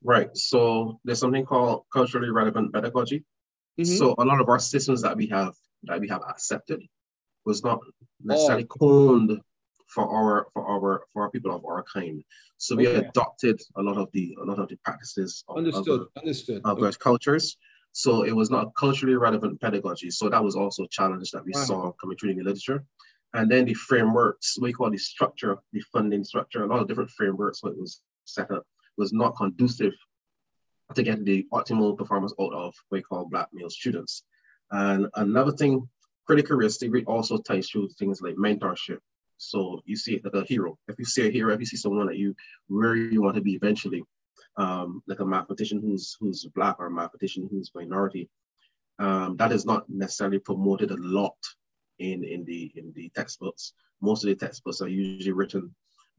[0.03, 0.35] Right.
[0.35, 3.23] So there's something called culturally relevant pedagogy.
[3.79, 3.95] Mm-hmm.
[3.95, 6.81] So a lot of our systems that we have that we have accepted
[7.45, 7.79] was not
[8.23, 8.77] necessarily oh.
[8.77, 9.41] coined
[9.87, 12.23] for our for our for our people of our kind.
[12.57, 13.07] So we okay.
[13.07, 16.87] adopted a lot of the a lot of the practices of understood other, understood other
[16.87, 16.97] okay.
[16.99, 17.57] cultures.
[17.93, 20.11] So it was not culturally relevant pedagogy.
[20.11, 21.63] So that was also a challenge that we wow.
[21.63, 22.85] saw coming through in the literature.
[23.33, 27.11] And then the frameworks, we call the structure, the funding structure, a lot of different
[27.11, 28.63] frameworks what was set up
[29.01, 29.95] was not conducive
[30.95, 34.23] to get the optimal performance out of what we call black male students.
[34.69, 35.89] And another thing,
[36.27, 38.99] critical race theory also ties through things like mentorship.
[39.37, 40.77] So you see it like a hero.
[40.87, 42.35] If you see a hero, if you see someone that you
[42.67, 44.03] where you want to be eventually,
[44.57, 48.29] um, like a mathematician who's who's black or a mathematician who's minority,
[48.99, 51.39] um, that is not necessarily promoted a lot
[51.97, 53.73] in in the in the textbooks.
[53.99, 55.73] Most of the textbooks are usually written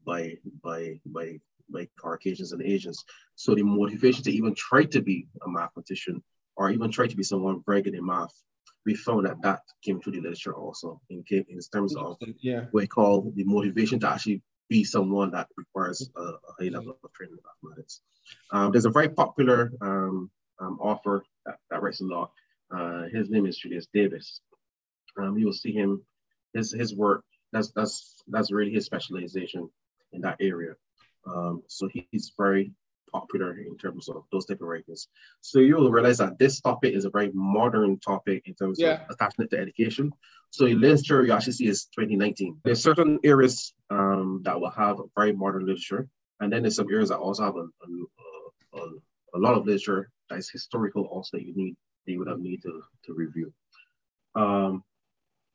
[0.05, 1.39] by by by
[1.73, 3.03] by Caucasians and Asians.
[3.35, 6.23] So the motivation to even try to be a mathematician
[6.55, 8.33] or even try to be someone very good in math
[8.85, 12.65] we found that that came through the literature also in, in terms of yeah.
[12.71, 16.97] what we call the motivation to actually be someone that requires a, a high level
[17.03, 18.01] of training in mathematics.
[18.51, 22.31] Um, there's a very popular um, um, author that, that, writes a lot.
[22.75, 24.41] Uh, his name is Julius Davis.
[25.17, 26.01] Um, you will see him,
[26.53, 29.69] his, his work, that's, that's, that's really his specialization
[30.11, 30.73] in that area.
[31.25, 32.73] Um, so he's very
[33.13, 35.07] popular in terms of those type of writings.
[35.41, 39.03] So you'll realize that this topic is a very modern topic in terms yeah.
[39.03, 40.11] of attachment to education.
[40.49, 42.59] So in literature, you actually see is 2019.
[42.63, 46.07] There's certain areas um, that will have very modern literature,
[46.39, 48.89] and then there's some areas that also have a, a, a,
[49.35, 52.39] a lot of literature that is historical also that you need, that you would have
[52.39, 53.53] need to, to review.
[54.35, 54.83] Um,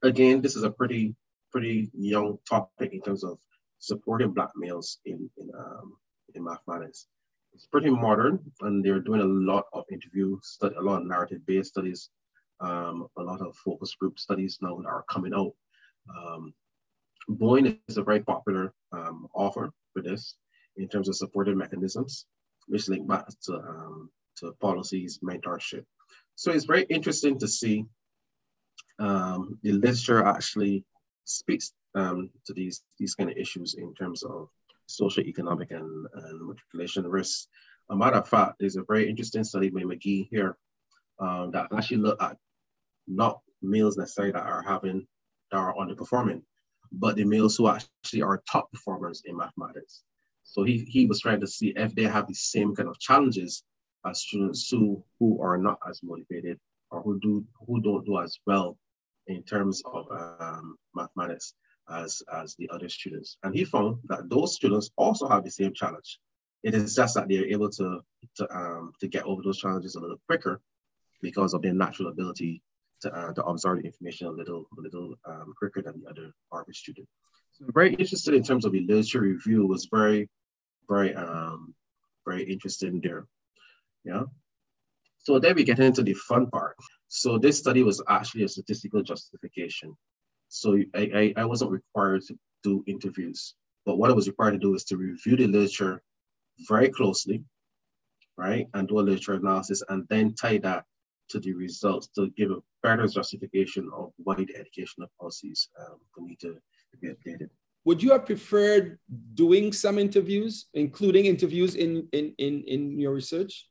[0.03, 1.15] again, this is a pretty,
[1.53, 3.39] pretty young topic in terms of
[3.79, 5.97] supporting Black males in, in, um,
[6.35, 7.07] in mathematics
[7.55, 11.45] it's pretty modern and they're doing a lot of interview study, a lot of narrative
[11.47, 12.11] based studies,
[12.61, 15.53] um, a lot of focus group studies now that are coming out.
[16.17, 16.55] Um,
[17.29, 20.37] Boyne is a very popular um, offer for this
[20.77, 22.27] in terms of supportive mechanisms,
[22.69, 25.85] which link back to, um, to policies, mentorship.
[26.37, 27.85] So it's very interesting to see
[28.99, 30.85] um, the literature actually
[31.29, 34.49] speaks um, to these, these kind of issues in terms of
[34.87, 37.49] social, economic, and, and matriculation risks.
[37.91, 40.57] A matter of fact, there's a very interesting study by McGee here
[41.19, 42.37] um, that actually look at
[43.07, 45.07] not males necessarily that are having,
[45.51, 46.43] that are underperforming,
[46.93, 50.03] but the males who actually are top performers in mathematics.
[50.45, 53.65] So he, he was trying to see if they have the same kind of challenges
[54.07, 56.59] as students who, who are not as motivated
[56.91, 58.79] or who do who don't do as well
[59.29, 61.55] in terms of um, mathematics
[61.91, 63.37] as, as the other students.
[63.43, 66.19] And he found that those students also have the same challenge.
[66.63, 68.01] It is just that they're able to,
[68.37, 70.61] to, um, to get over those challenges a little quicker
[71.23, 72.63] because of their natural ability
[73.03, 76.33] to, uh, to absorb the information a little, a little um, quicker than the other
[76.53, 77.09] average student.
[77.53, 80.29] So very interested in terms of the literature review was very,
[80.89, 81.75] very, um,
[82.27, 83.27] very interested in there.
[84.05, 84.25] Yeah.
[85.29, 86.75] So then we get into the fun part.
[87.09, 89.95] So this study was actually a statistical justification.
[90.49, 94.59] So I, I, I wasn't required to do interviews, but what I was required to
[94.59, 96.01] do is to review the literature
[96.67, 97.45] very closely,
[98.39, 98.69] right?
[98.73, 100.87] And do a literature analysis and then tie that
[101.29, 106.41] to the results to give a better justification of why the educational policies um, need
[106.41, 106.57] to
[107.03, 107.51] be updated.
[107.85, 108.99] Would you have preferred
[109.35, 113.67] doing some interviews, including interviews in, in, in, in your research?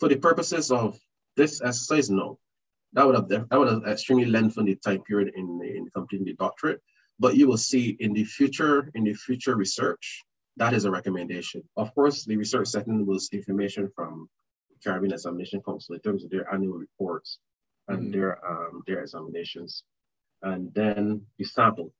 [0.00, 0.98] For the purposes of
[1.36, 2.38] this exercise, no
[2.92, 6.34] that would have that would have extremely lengthened the time period in, in completing the
[6.34, 6.82] doctorate.
[7.18, 10.22] But you will see in the future, in the future research,
[10.56, 11.62] that is a recommendation.
[11.76, 14.28] Of course, the research setting was information from
[14.82, 17.38] Caribbean Examination Council in terms of their annual reports
[17.88, 18.10] and mm-hmm.
[18.12, 19.84] their um, their examinations.
[20.42, 21.92] And then the sample.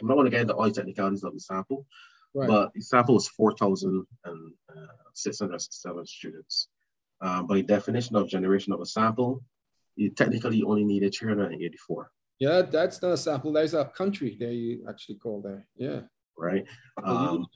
[0.00, 1.84] I'm not going to get into all the technicalities of the sample,
[2.34, 2.48] right.
[2.48, 5.58] but the sample is 4,667 uh,
[6.06, 6.68] students.
[7.22, 9.44] Um, by definition of generation of a sample,
[9.94, 12.10] you technically only needed 384.
[12.40, 13.52] Yeah, that's not a sample.
[13.52, 15.64] There's a country there you actually call there.
[15.76, 16.00] Yeah.
[16.36, 16.66] Right.
[17.04, 17.46] Um,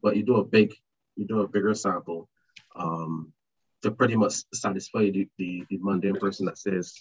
[0.00, 0.74] but you do a big,
[1.16, 2.28] you do a bigger sample
[2.76, 3.32] um,
[3.82, 6.94] to pretty much satisfy the, the, the mundane person that says,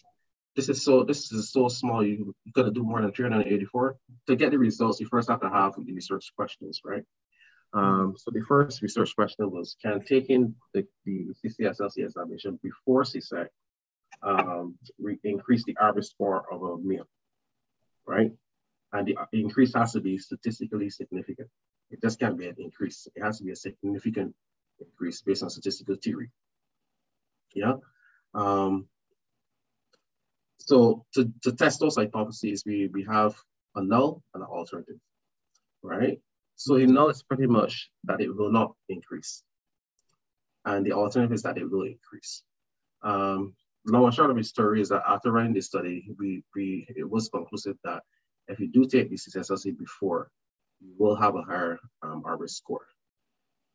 [0.56, 2.04] this is so this is so small.
[2.04, 5.00] You, you got to do more than 384 to get the results.
[5.00, 7.04] You first have to have the research questions, right?
[7.74, 13.48] Um, so the first research question was, can taking the, the CCSLC examination before CSEC
[14.24, 14.76] um,
[15.24, 17.08] increase the average score of a meal,
[18.08, 18.32] right?
[18.92, 21.50] And the increase has to be statistically significant.
[21.92, 23.08] It just can't be an increase.
[23.16, 24.36] It has to be a significant
[24.80, 26.32] increase based on statistical theory.
[27.54, 27.74] Yeah.
[28.34, 28.88] Um,
[30.58, 33.36] so to, to test those hypotheses, we, we have
[33.76, 35.00] a null and an alternative,
[35.84, 36.20] right?
[36.60, 39.44] So the null is pretty much that it will not increase.
[40.66, 42.44] And the alternative is that it will increase.
[43.02, 46.86] Um, long and short of the story is that after running this study, we, we
[46.98, 48.04] it was conclusive that
[48.50, 50.32] if you do take the CCSLC before,
[50.82, 52.86] you will have a higher um, average score,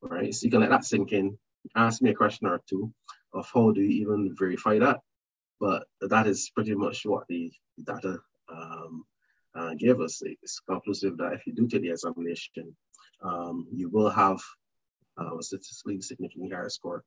[0.02, 0.34] right?
[0.34, 1.38] So you can let that sink in,
[1.74, 2.92] ask me a question or two
[3.32, 5.00] of how do you even verify that?
[5.58, 7.50] But that is pretty much what the
[7.82, 8.18] data
[8.52, 9.06] um,
[9.54, 10.22] uh, gave us.
[10.42, 12.74] It's conclusive that if you do take the examination,
[13.22, 14.40] um, you will have
[15.20, 17.04] uh, a statistically significantly higher score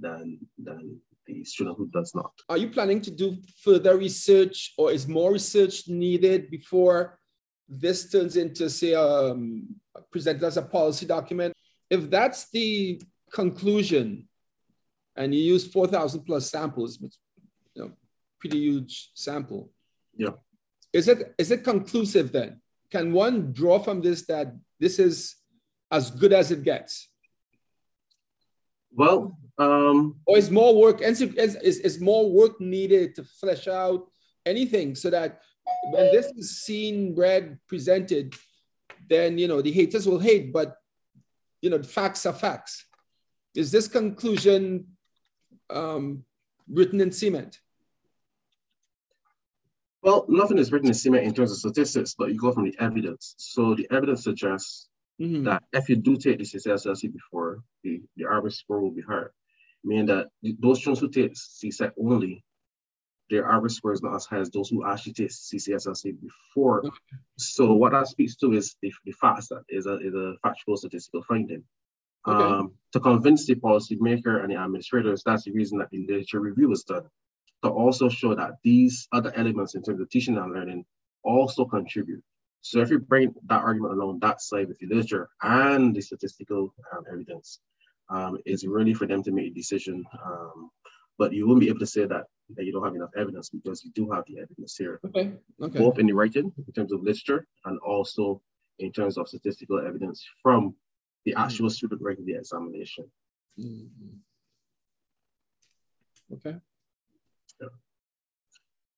[0.00, 2.32] than, than the student who does not.
[2.48, 7.18] Are you planning to do further research or is more research needed before
[7.68, 9.66] this turns into, say, um,
[10.10, 11.54] presented as a policy document?
[11.90, 13.00] If that's the
[13.32, 14.28] conclusion
[15.16, 17.14] and you use 4,000 plus samples, which,
[17.74, 17.92] you know,
[18.40, 19.70] pretty huge sample.
[20.16, 20.30] Yeah.
[20.94, 22.60] Is it, is it conclusive then?
[22.90, 25.34] Can one draw from this that this is
[25.90, 27.08] as good as it gets?
[28.92, 34.08] Well, um, or is more work is, is, is more work needed to flesh out
[34.46, 35.40] anything so that
[35.90, 38.34] when this is seen, read, presented,
[39.08, 40.76] then you know the haters will hate, but
[41.60, 42.86] you know the facts are facts.
[43.56, 44.86] Is this conclusion
[45.70, 46.24] um,
[46.68, 47.58] written in cement?
[50.04, 52.76] Well, nothing is written in cement in terms of statistics, but you go from the
[52.78, 53.34] evidence.
[53.38, 54.88] So the evidence suggests
[55.20, 55.44] mm-hmm.
[55.44, 59.32] that if you do take the CCSLC before, the, the average score will be higher
[59.84, 62.42] meaning that those students who take CSEC only,
[63.30, 66.82] their average score is not as high as those who actually take CCSLC before.
[67.36, 70.76] So what that speaks to is the, the facts that is a, is a factual
[70.76, 71.62] statistical finding.
[72.26, 72.42] Okay.
[72.42, 76.68] Um, to convince the policymaker and the administrators, that's the reason that the literature review
[76.68, 77.04] was done,
[77.64, 80.84] to also show that these other elements in terms of teaching and learning
[81.24, 82.22] also contribute.
[82.60, 86.74] So if you bring that argument along that side with the literature and the statistical
[86.92, 87.60] um, evidence,
[88.10, 90.04] um, is really for them to make a decision.
[90.24, 90.70] Um,
[91.18, 92.24] but you won't be able to say that
[92.56, 95.00] that you don't have enough evidence because you do have the evidence here.
[95.06, 95.32] Okay.
[95.62, 95.78] Okay.
[95.78, 98.42] Both in the writing, in terms of literature, and also
[98.78, 100.74] in terms of statistical evidence from
[101.24, 101.38] the hmm.
[101.38, 101.72] actual mm-hmm.
[101.72, 103.10] student writing the examination.
[103.58, 104.18] Mm-hmm.
[106.34, 106.56] Okay.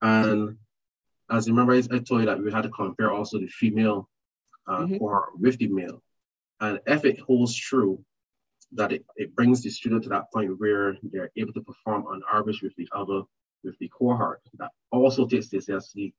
[0.01, 0.57] And
[1.29, 4.09] as you remember, I told you that we had to compare also the female
[4.67, 4.97] uh, mm-hmm.
[4.99, 6.01] or with the male.
[6.59, 8.03] And if it holds true
[8.73, 12.21] that it, it brings the student to that point where they're able to perform on
[12.31, 13.21] average with the other,
[13.63, 16.13] with the cohort that also takes this CSC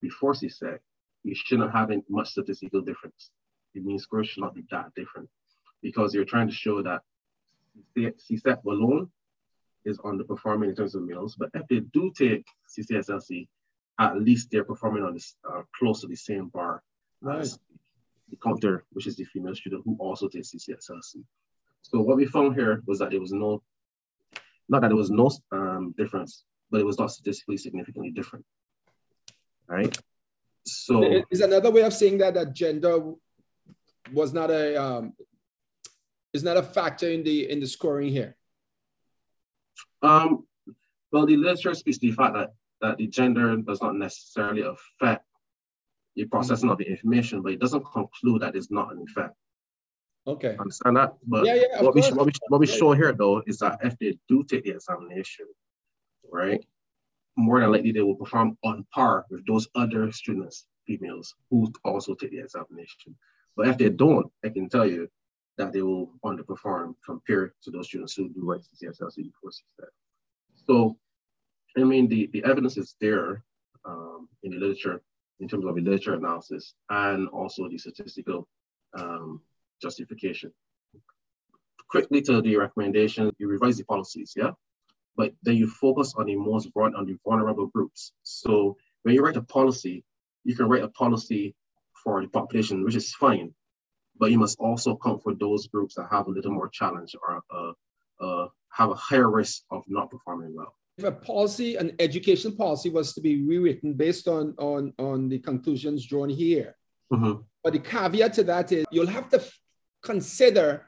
[0.00, 0.78] before CSEC,
[1.22, 3.30] you shouldn't have much statistical difference.
[3.74, 5.28] It means scores should not be that different
[5.82, 7.02] because you're trying to show that
[7.96, 9.10] CSEC alone
[9.84, 13.48] is underperforming in terms of males, but if they do take CCSLC,
[14.00, 16.82] at least they're performing on this uh, close to the same bar
[17.20, 17.40] right.
[17.40, 17.58] as
[18.30, 21.24] the counter, which is the female student who also takes CCSLC.
[21.82, 23.62] So what we found here was that there was no,
[24.68, 28.44] not that there was no um, difference, but it was not statistically significantly different,
[29.68, 29.96] right?
[30.66, 33.12] So is another way of saying that that gender
[34.12, 35.12] was not a um,
[36.32, 38.36] is not a factor in the in the scoring here.
[40.02, 40.46] Um,
[41.12, 45.24] well, the literature speaks to the fact that that the gender does not necessarily affect
[46.16, 49.34] the processing of the information, but it doesn't conclude that it's not an effect.
[50.26, 50.56] Okay.
[50.58, 51.14] Understand that?
[51.26, 53.98] But yeah, yeah, what, we, what, we, what we show here though is that if
[53.98, 55.46] they do take the examination,
[56.30, 56.64] right,
[57.36, 62.14] more than likely they will perform on par with those other students, females, who also
[62.14, 63.16] take the examination.
[63.56, 65.08] But if they don't, I can tell you
[65.56, 69.86] that they will underperform compared to those students who do write CCSLC before CSEC.
[70.66, 70.96] So,
[71.76, 73.44] I mean, the, the evidence is there
[73.84, 75.02] um, in the literature
[75.40, 78.48] in terms of the literature analysis and also the statistical
[78.98, 79.40] um,
[79.82, 80.52] justification.
[81.88, 84.52] Quickly to the recommendation, you revise the policies, yeah?
[85.16, 88.12] But then you focus on the most on the vulnerable groups.
[88.22, 90.04] So when you write a policy,
[90.44, 91.54] you can write a policy
[92.02, 93.54] for the population, which is fine,
[94.18, 97.42] but you must also come for those groups that have a little more challenge or
[97.54, 97.72] uh,
[98.24, 100.74] uh, have a higher risk of not performing well.
[100.96, 105.38] If a policy, an education policy was to be rewritten based on, on, on the
[105.38, 106.76] conclusions drawn here,
[107.12, 107.42] Mm-hmm.
[107.62, 109.58] but the caveat to that is you'll have to f-
[110.02, 110.86] consider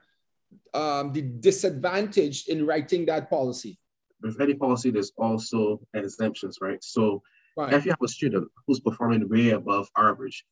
[0.73, 3.79] um, the disadvantage in writing that policy.
[4.23, 6.83] With any policy, there's also exemptions, right?
[6.83, 7.23] So
[7.57, 7.73] Right.
[7.73, 10.45] if you have a student who's performing way above average,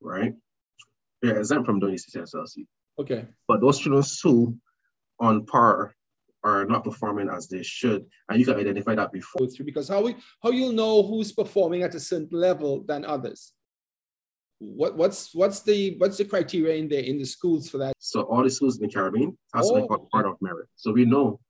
[0.00, 0.34] right,
[1.22, 2.66] they're exempt from doing the CCSLC.
[2.98, 3.26] Okay.
[3.48, 4.56] But those students who
[5.18, 5.94] on par
[6.42, 9.46] are not performing as they should, and you can identify that before.
[9.64, 13.52] Because how we how you'll know who's performing at a certain level than others.
[14.58, 17.94] What what's what's the what's the criteria in there in the schools for that?
[17.98, 19.80] So all the schools in the Caribbean has to Oh.
[19.82, 20.68] be part- part of merit.
[20.76, 21.40] So we know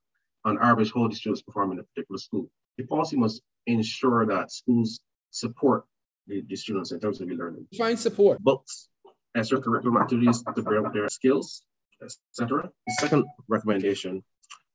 [0.44, 2.48] on average how the students perform in a particular school.
[2.78, 5.00] The policy must ensure that schools
[5.30, 5.84] support
[6.26, 7.66] the, the students in terms of e-learning.
[7.76, 8.40] Find support.
[8.40, 8.88] Books,
[9.36, 11.62] extracurricular activities to up their skills,
[12.02, 12.70] etc.
[12.86, 14.22] The second recommendation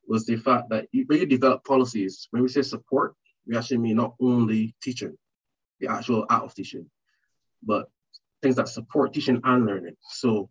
[0.07, 3.15] was the fact that you, when you develop policies, when we say support,
[3.47, 5.17] we actually mean not only teaching,
[5.79, 6.89] the actual act of teaching,
[7.63, 7.89] but
[8.41, 9.95] things that support teaching and learning.
[10.09, 10.49] So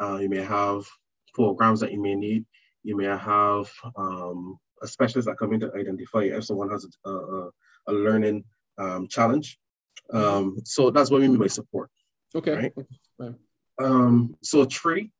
[0.00, 0.84] uh, you may have
[1.32, 2.44] programs that you may need.
[2.82, 7.10] You may have um, a specialist that come in to identify if someone has a,
[7.10, 7.50] a,
[7.88, 8.44] a learning
[8.78, 9.58] um, challenge.
[10.12, 11.90] Um, so that's what we mean by support.
[12.34, 12.54] Okay.
[12.54, 12.72] Right.
[13.78, 15.10] Um, so three,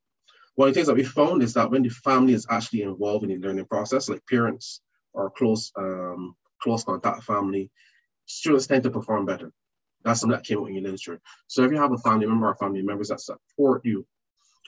[0.54, 3.24] one of the things that we found is that when the family is actually involved
[3.24, 4.80] in the learning process, like parents
[5.12, 7.70] or close um, close contact family,
[8.26, 9.52] students tend to perform better.
[10.04, 11.20] That's something that came out in your literature.
[11.46, 14.06] So if you have a family member or family members that support you,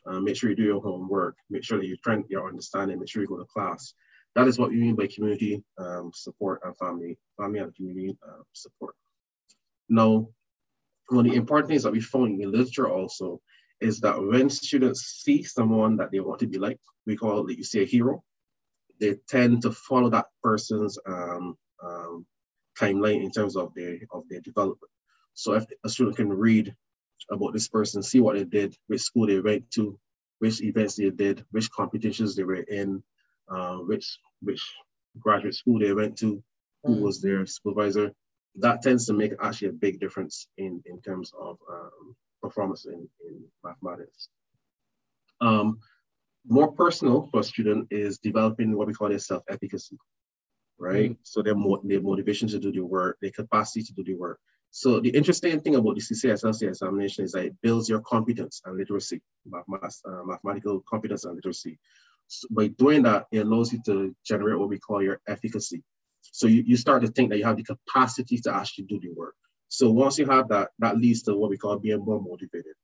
[0.06, 3.08] uh, make sure you do your homework, make sure that you train your understanding, make
[3.08, 3.94] sure you go to class.
[4.34, 8.42] That is what we mean by community um, support and family, family and community uh,
[8.52, 8.94] support.
[9.88, 10.28] Now,
[11.08, 13.40] one of the important things that we found in literature also
[13.80, 17.58] is that when students see someone that they want to be like, we call it,
[17.58, 18.22] you see a hero,
[18.98, 22.26] they tend to follow that person's um, um,
[22.78, 24.90] timeline in terms of their of their development.
[25.34, 26.74] So if a student can read
[27.30, 29.98] about this person, see what they did, which school they went to,
[30.38, 33.02] which events they did, which competitions they were in,
[33.48, 34.62] uh, which which
[35.18, 36.42] graduate school they went to,
[36.84, 37.00] who Mm.
[37.00, 38.12] was their supervisor,
[38.58, 43.08] that tends to make actually a big difference in, in terms of um, performance in,
[43.26, 44.28] in mathematics.
[45.40, 45.78] Um,
[46.46, 49.98] more personal for a student is developing what we call their self-efficacy,
[50.78, 51.16] right?
[51.22, 54.38] So their, mo- their motivation to do the work, their capacity to do the work.
[54.70, 58.76] So the interesting thing about the CCSLC examination is that it builds your competence and
[58.76, 61.78] literacy, math- uh, mathematical competence and literacy.
[62.28, 65.82] So by doing that, it allows you to generate what we call your efficacy.
[66.32, 69.12] So you, you start to think that you have the capacity to actually do the
[69.12, 69.34] work.
[69.68, 72.74] So once you have that, that leads to what we call being more motivated.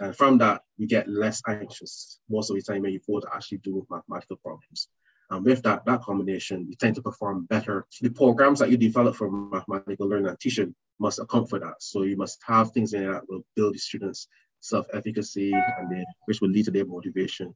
[0.00, 3.28] And from that, you get less anxious most of the time when you go to
[3.32, 4.88] actually do mathematical problems.
[5.30, 7.86] And with that, that combination, you tend to perform better.
[8.00, 11.74] The programs that you develop for mathematical learning and teaching must account for that.
[11.80, 14.28] So you must have things in there that will build the students'
[14.60, 17.54] self-efficacy and then, which will lead to their motivation,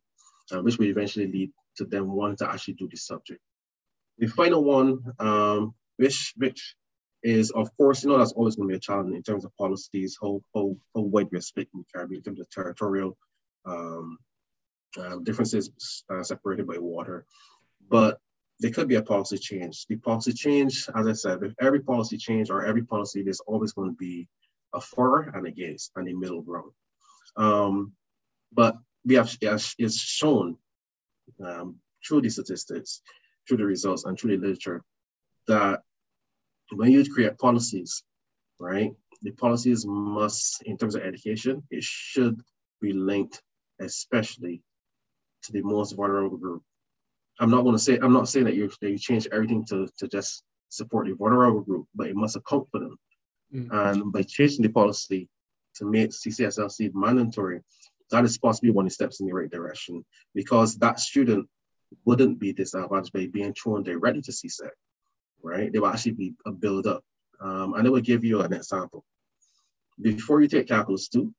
[0.53, 3.41] uh, which will eventually lead to them wanting to actually do the subject.
[4.19, 6.75] The final one, um, which, which
[7.23, 9.57] is of course, you know, that's always going to be a challenge in terms of
[9.57, 13.17] policies, how, how, how wide we're split in the Caribbean in terms of territorial
[13.65, 14.19] um,
[14.99, 17.25] uh, differences uh, separated by water.
[17.89, 18.19] But
[18.61, 19.87] there could be a policy change.
[19.87, 23.73] The policy change, as I said, with every policy change or every policy, there's always
[23.73, 24.29] going to be
[24.75, 26.73] a for and against and a middle ground.
[27.37, 27.93] Um,
[28.53, 30.57] but we have as it's shown
[31.45, 33.01] um, through the statistics,
[33.49, 34.83] through the results, and through the literature
[35.47, 35.81] that
[36.73, 38.03] when you create policies,
[38.61, 38.93] right,
[39.23, 42.41] the policies must, in terms of education, it should
[42.81, 43.43] be linked
[43.81, 44.63] especially
[45.43, 46.63] to the most vulnerable group.
[47.41, 49.89] I'm not going to say, I'm not saying that you, that you change everything to,
[49.99, 52.97] to just support the vulnerable group, but it must account for them.
[53.55, 53.69] Mm.
[53.73, 55.29] And by changing the policy
[55.77, 57.61] to make CCSLC mandatory,
[58.11, 61.49] that is possibly one of the steps in the right direction because that student
[62.05, 64.69] wouldn't be disadvantaged by being thrown directly to CSEC,
[65.43, 65.73] right?
[65.73, 67.05] They will actually be a build up.
[67.41, 69.05] Um, and I will give you an example.
[70.01, 71.33] Before you take calculus two,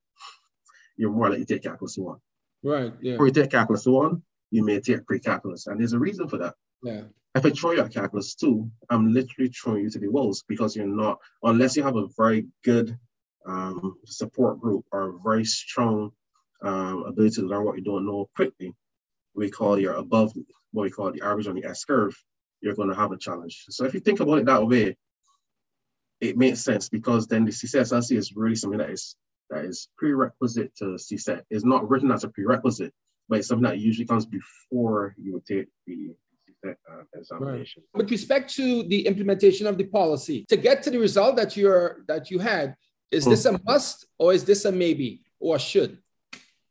[0.98, 2.20] you're more likely to take calculus one.
[2.64, 2.94] Right.
[3.02, 3.14] Yeah.
[3.14, 5.68] Before you take calculus one, you may take pre-calculus.
[5.68, 6.56] And there's a reason for that.
[6.84, 7.04] Yeah.
[7.36, 10.76] If I throw you at calculus two, I'm literally throwing you to the wolves because
[10.76, 12.98] you're not, unless you have a very good
[13.46, 16.12] um, support group or a very strong
[16.62, 18.74] um, ability to learn what you don't know quickly,
[19.36, 20.34] we call you're above
[20.72, 22.16] what we call the average on the S curve,
[22.62, 23.66] you're going to have a challenge.
[23.70, 24.98] So if you think about it that way,
[26.22, 29.16] it makes sense because then the CCSLC is really something that is
[29.50, 31.42] that is prerequisite to CSEC.
[31.50, 32.94] It's not written as a prerequisite,
[33.28, 36.12] but it's something that usually comes before you would take the
[36.68, 36.74] uh,
[37.16, 37.84] examination.
[37.94, 38.04] Right.
[38.04, 42.04] With respect to the implementation of the policy, to get to the result that you're
[42.08, 42.76] that you had,
[43.12, 43.30] is mm.
[43.30, 45.98] this a must or is this a maybe or should?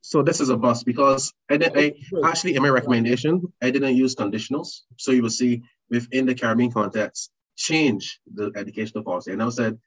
[0.08, 1.92] So this is a must because I, did, I
[2.24, 4.68] actually in my recommendation I didn't use conditionals.
[4.96, 9.78] So you will see within the Caribbean context change the educational policy, and I said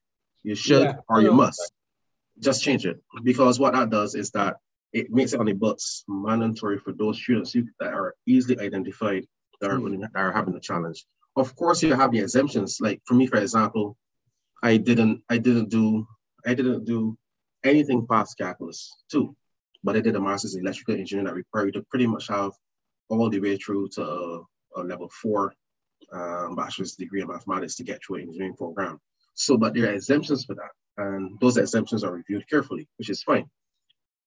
[0.44, 1.74] you should yeah, or you must
[2.38, 4.58] just change it because what that does is that
[4.94, 9.26] it makes it on the books mandatory for those students that are easily identified
[9.60, 10.02] that are, mm.
[10.02, 11.04] that are having a challenge.
[11.36, 12.78] Of course, you have the exemptions.
[12.80, 13.98] Like for me, for example,
[14.62, 16.08] I didn't I didn't do
[16.46, 17.18] I didn't do
[17.64, 19.36] anything past calculus two,
[19.84, 22.52] but I did a master's in electrical engineering that required to pretty much have
[23.10, 24.42] all the way through to a,
[24.78, 25.54] a level four
[26.12, 29.00] um, bachelor's degree in mathematics to get through an engineering program.
[29.34, 33.24] So, but there are exemptions for that, and those exemptions are reviewed carefully, which is
[33.24, 33.50] fine.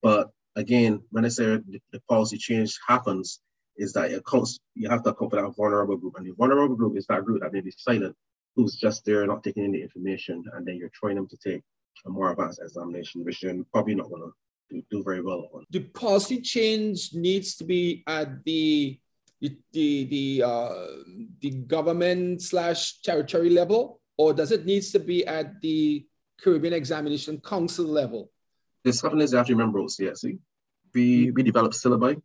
[0.02, 3.40] But again, when I say the, the policy change happens,
[3.76, 6.76] is that it comes, you have to account for that vulnerable group, and the vulnerable
[6.76, 8.14] group is that group that may be silent,
[8.54, 11.62] who's just there, not taking any information, and then you're trying them to take
[12.06, 14.32] a more advanced examination, which you're probably not going to
[14.70, 15.64] do, do very well on.
[15.70, 18.98] The policy change needs to be at the
[19.40, 20.86] the the the, uh,
[21.40, 26.06] the government slash territory level, or does it needs to be at the
[26.40, 28.30] Caribbean Examination Council level?
[28.84, 30.38] The government is actually member of CXC.
[30.94, 32.20] We we develop syllabi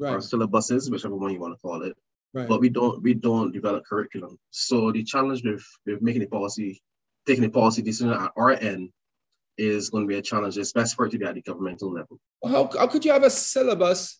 [0.00, 0.14] right.
[0.14, 1.96] or syllabuses, whichever one you want to call it.
[2.34, 2.48] Right.
[2.48, 4.38] But we don't we don't develop curriculum.
[4.50, 6.82] So the challenge with, with making a policy,
[7.26, 8.90] taking a policy decision at our end
[9.58, 10.56] is going to be a challenge.
[10.58, 12.18] It's best for it to be at the governmental level.
[12.44, 14.18] How, how could you have a syllabus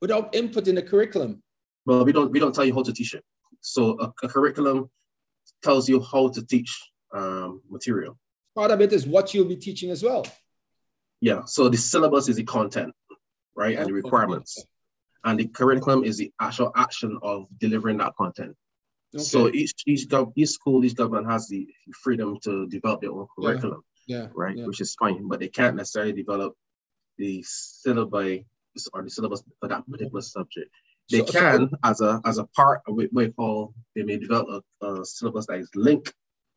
[0.00, 1.42] without input in the curriculum?
[1.86, 3.24] Well, we don't we don't tell you how to teach it.
[3.60, 4.90] So a, a curriculum
[5.62, 6.76] tells you how to teach
[7.14, 8.18] um, material.
[8.54, 10.26] Part of it is what you'll be teaching as well.
[11.20, 11.44] Yeah.
[11.46, 12.94] So the syllabus is the content,
[13.56, 14.64] right, and the requirements,
[15.24, 18.54] and the curriculum is the actual action of delivering that content.
[19.14, 19.24] Okay.
[19.24, 21.66] So each each each school, each government has the
[22.02, 23.82] freedom to develop their own curriculum.
[24.08, 24.26] Yeah.
[24.34, 24.56] Right.
[24.56, 24.66] Yeah.
[24.66, 26.54] Which is fine, but they can't necessarily develop
[27.18, 28.46] the syllabi
[28.92, 30.70] or the syllabus for that particular subject.
[31.10, 34.18] They so, can, so, as a as a part of what we call, they may
[34.18, 36.12] develop a, a, syllabus that is linked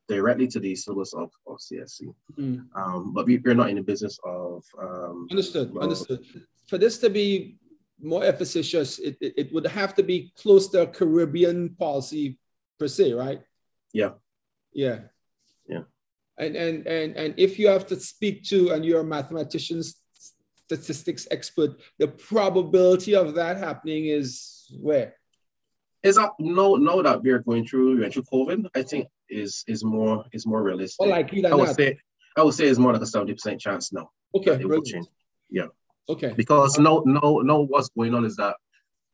[0.08, 2.14] directly to the syllabus of, of CXC.
[2.38, 2.66] Mm.
[2.74, 4.64] Um, but we, we're not in the business of.
[4.80, 6.24] Um, understood, well, understood.
[6.68, 7.56] For this to be
[8.00, 12.38] more efficacious, it, it, it would have to be close to Caribbean policy
[12.78, 13.42] per se, right?
[13.92, 14.10] Yeah.
[14.72, 15.00] Yeah.
[16.38, 19.82] And, and, and, and if you have to speak to, and you're a mathematician,
[20.72, 25.14] statistics expert, the probability of that happening is where?
[26.02, 29.84] Is that no no that we're going through we through COVID, I think is is
[29.84, 31.00] more is more realistic.
[31.00, 31.98] Or like I would say
[32.36, 34.10] I would say it's more like a 70% chance now.
[34.34, 34.52] Okay.
[34.52, 35.06] It will change.
[35.50, 35.66] Yeah.
[36.08, 36.32] Okay.
[36.36, 38.56] Because no no no what's going on is that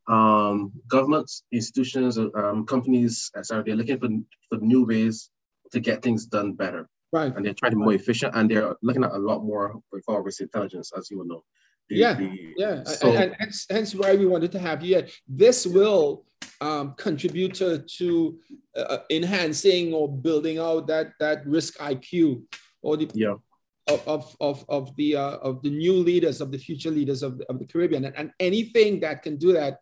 [0.09, 3.63] um, governments, institutions, um, companies, etc.
[3.65, 4.09] They're looking for,
[4.49, 5.29] for new ways
[5.73, 6.89] to get things done better.
[7.13, 7.35] Right.
[7.35, 10.21] And they're trying to be more efficient and they're looking at a lot more call
[10.21, 11.45] risk intelligence, as you will know.
[11.89, 12.85] The, yeah, the, yeah.
[12.85, 15.09] So, and, and hence, hence why we wanted to have you here.
[15.27, 16.27] This will
[16.61, 18.39] um, contribute to, to
[18.77, 22.43] uh, enhancing or building out that, that risk IQ
[22.83, 23.35] or the yeah.
[23.89, 27.47] of, of, of, the uh, of the new leaders of the future leaders of the,
[27.49, 29.79] of the Caribbean and, and anything that can do that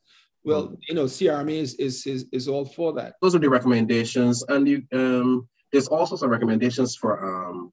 [0.47, 0.79] well, mm.
[0.89, 3.15] you know, CRMA is, is, is, is all for that.
[3.21, 4.45] Those are the recommendations.
[4.49, 7.71] And you, um, there's also some recommendations for um,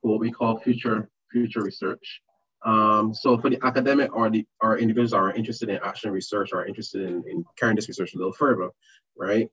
[0.00, 2.22] what we call future future research.
[2.64, 6.64] Um, so for the academic or the or individuals are interested in action research or
[6.64, 8.70] interested in, in carrying this research a little further,
[9.18, 9.50] right?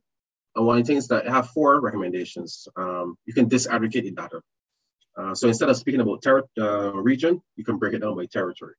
[0.56, 2.70] And one of the things that I have four recommendations.
[2.78, 4.40] Um, you can disaggregate the data.
[5.18, 8.28] Uh, so instead of speaking about ter- uh, region, you can break it down by
[8.28, 8.76] territory,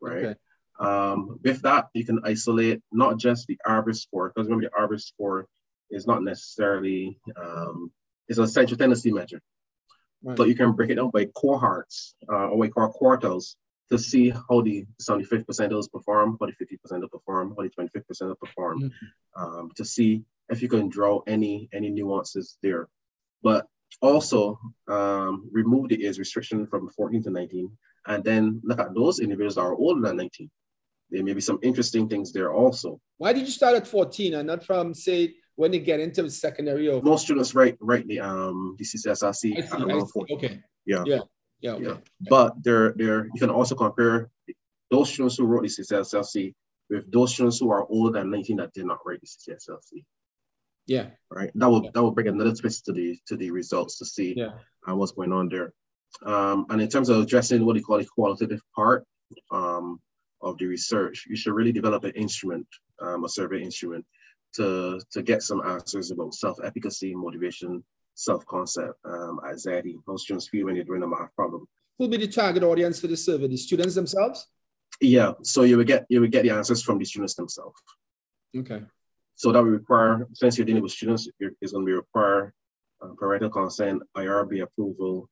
[0.00, 0.24] right?
[0.24, 0.34] Okay.
[0.80, 5.04] Um, with that, you can isolate not just the ARBIS score, because remember the ARBIS
[5.04, 5.46] score
[5.90, 7.92] is not necessarily um,
[8.28, 9.40] is a central tendency measure.
[10.22, 10.36] Right.
[10.36, 13.56] But you can break it down by cohorts uh, or we call quartiles
[13.90, 18.02] to see how the 75 percenters perform, how the 50 percenters perform, how the 25
[18.10, 19.42] percenters perform, mm-hmm.
[19.42, 22.88] um, to see if you can draw any any nuances there.
[23.42, 23.66] But
[24.00, 24.58] also
[24.88, 27.70] um, remove the age restriction from 14 to 19,
[28.06, 30.50] and then look at those individuals that are older than 19.
[31.10, 33.00] There may be some interesting things there also.
[33.18, 36.88] Why did you start at 14 and not from say when they get into secondary
[36.88, 40.34] or most students write write the um the CCSLC at around 40.
[40.34, 40.60] Okay.
[40.86, 41.04] Yeah.
[41.06, 41.20] Yeah.
[41.60, 41.72] Yeah.
[41.72, 41.84] Okay.
[41.84, 41.96] yeah.
[42.28, 44.30] But there there you can also compare
[44.90, 46.54] those students who wrote the CCSLC
[46.90, 50.04] with those students who are older than 19 that did not write the CCSLC.
[50.86, 51.06] Yeah.
[51.30, 51.50] Right.
[51.54, 51.90] That will yeah.
[51.94, 54.52] that will bring another twist to the to the results to see yeah.
[54.88, 55.72] uh, what's going on there.
[56.24, 59.04] Um, and in terms of addressing what you call the qualitative part
[59.50, 60.00] um,
[60.42, 62.66] of the research, you should really develop an instrument,
[63.00, 64.04] um, a survey instrument
[64.56, 67.82] to, to get some answers about self-efficacy, motivation,
[68.14, 71.66] self-concept, um, anxiety, how students feel when you're doing a math problem.
[71.98, 73.48] Who'll be the target audience for the survey?
[73.48, 74.46] The students themselves?
[75.00, 77.80] Yeah, so you will get you will get the answers from the students themselves.
[78.56, 78.82] Okay.
[79.34, 81.28] So that will require, since you're dealing with students,
[81.60, 82.54] it's going to be require
[83.02, 85.28] uh, parental consent, IRB approval,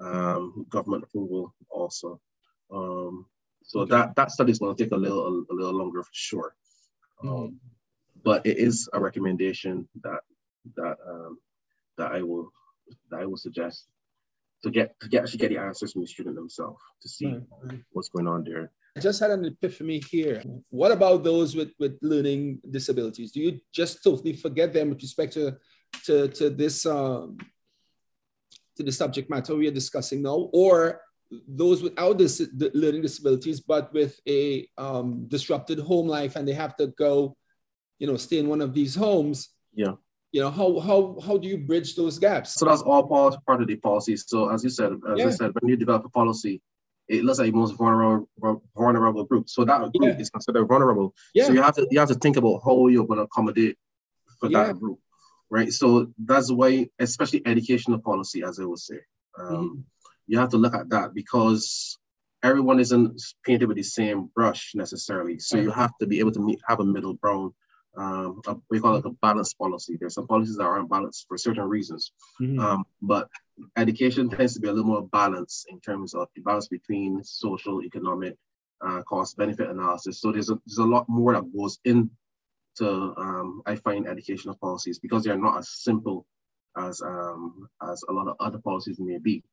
[0.00, 2.20] um, government approval also.
[2.72, 3.26] Um,
[3.62, 3.90] so okay.
[3.90, 6.54] that that study is going to take a little a, a little longer for sure.
[7.22, 7.54] Mm.
[8.24, 10.20] But it is a recommendation that
[10.76, 11.38] that um,
[11.98, 12.50] that I will
[13.10, 13.86] that I will suggest
[14.62, 17.26] to get to get actually get the answers from the student themselves to see
[17.62, 17.80] right.
[17.92, 18.72] what's going on there.
[18.96, 20.40] I just had an epiphany here.
[20.70, 23.32] What about those with, with learning disabilities?
[23.32, 25.56] Do you just totally forget them with respect to
[26.04, 27.38] to, to this um,
[28.76, 31.00] to the subject matter we are discussing now, or
[31.48, 36.52] those without this the learning disabilities, but with a um, disrupted home life, and they
[36.52, 37.36] have to go,
[37.98, 39.50] you know, stay in one of these homes.
[39.74, 39.92] Yeah.
[40.32, 42.54] You know, how how how do you bridge those gaps?
[42.54, 44.16] So that's all part part of the policy.
[44.16, 45.26] So as you said, as yeah.
[45.26, 46.60] I said, when you develop a policy,
[47.08, 48.28] it looks like most vulnerable
[48.76, 49.48] vulnerable group.
[49.48, 50.18] So that group yeah.
[50.18, 51.14] is considered vulnerable.
[51.34, 51.44] Yeah.
[51.46, 53.78] So you have to you have to think about how you're going to accommodate
[54.40, 54.64] for yeah.
[54.64, 54.98] that group,
[55.50, 55.72] right?
[55.72, 58.98] So that's why, especially educational policy, as I would say,
[59.38, 59.80] um, mm-hmm.
[60.26, 61.98] you have to look at that because
[62.42, 65.38] everyone isn't painted with the same brush necessarily.
[65.38, 67.52] So you have to be able to meet, have a middle ground
[67.96, 69.96] um, a, we call it a balanced policy.
[69.98, 72.58] There's some policies that are unbalanced for certain reasons, mm-hmm.
[72.58, 73.28] um, but
[73.76, 77.82] education tends to be a little more balanced in terms of the balance between social,
[77.82, 78.36] economic,
[78.84, 80.20] uh, cost benefit analysis.
[80.20, 82.10] So there's a, there's a lot more that goes into
[82.80, 86.26] um, I find educational policies because they're not as simple
[86.76, 89.44] as um, as a lot of other policies may be.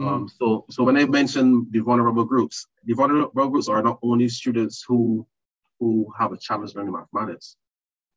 [0.00, 0.08] Mm-hmm.
[0.08, 4.28] Um, so so when I mention the vulnerable groups, the vulnerable groups are not only
[4.28, 5.26] students who
[5.78, 7.56] who have a challenge learning mathematics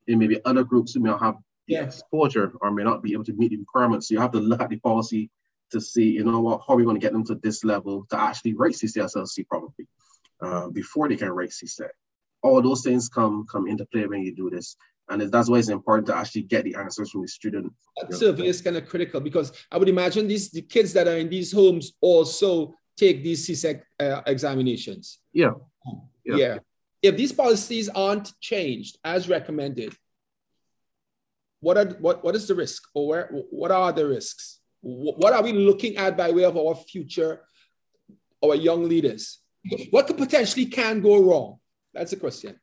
[0.06, 1.36] there may be other groups who may not have
[1.68, 4.08] the exposure or may not be able to meet the requirements.
[4.08, 5.30] So you have to look at the policy
[5.72, 8.06] to see, you know what, how are we going to get them to this level
[8.10, 9.86] to actually write CCSLC probably
[10.40, 11.88] uh, before they can write CSEC.
[12.42, 14.76] All those things come come into play when you do this.
[15.08, 17.72] And that's why it's important to actually get the answers from the student.
[17.96, 21.16] That survey is kind of critical because I would imagine these the kids that are
[21.16, 25.18] in these homes also take these CSEC uh, examinations.
[25.32, 25.52] Yeah.
[26.24, 26.36] yeah.
[26.36, 26.58] yeah
[27.06, 29.94] if these policies aren't changed as recommended,
[31.60, 34.60] what are what, what is the risk or where what are the risks?
[34.82, 37.40] What are we looking at by way of our future,
[38.44, 39.38] our young leaders?
[39.90, 41.58] What could potentially can go wrong?
[41.92, 42.60] That's the question.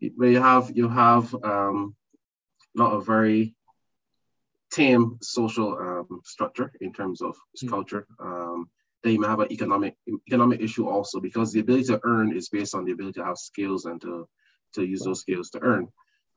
[0.00, 1.94] You have you have um,
[2.74, 3.54] not a very
[4.72, 7.68] tame social um, structure in terms of mm-hmm.
[7.68, 8.06] culture.
[8.18, 8.68] Um,
[9.02, 9.96] then you may have an economic
[10.28, 13.36] economic issue also because the ability to earn is based on the ability to have
[13.36, 14.28] skills and to
[14.74, 15.88] to use those skills to earn.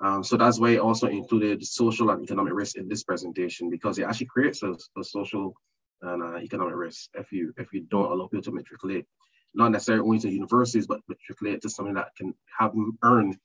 [0.02, 3.98] Um, so that's why I also included social and economic risk in this presentation because
[3.98, 5.54] it actually creates a, a social
[6.02, 9.06] and uh, economic risk if you if you don't allow people to matriculate,
[9.54, 13.38] not necessarily only to universities, but matriculate to something that can have them earn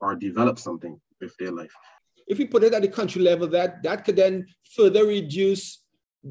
[0.00, 1.72] or develop something with their life.
[2.28, 4.46] If we put it at the country level, that that could then
[4.76, 5.82] further reduce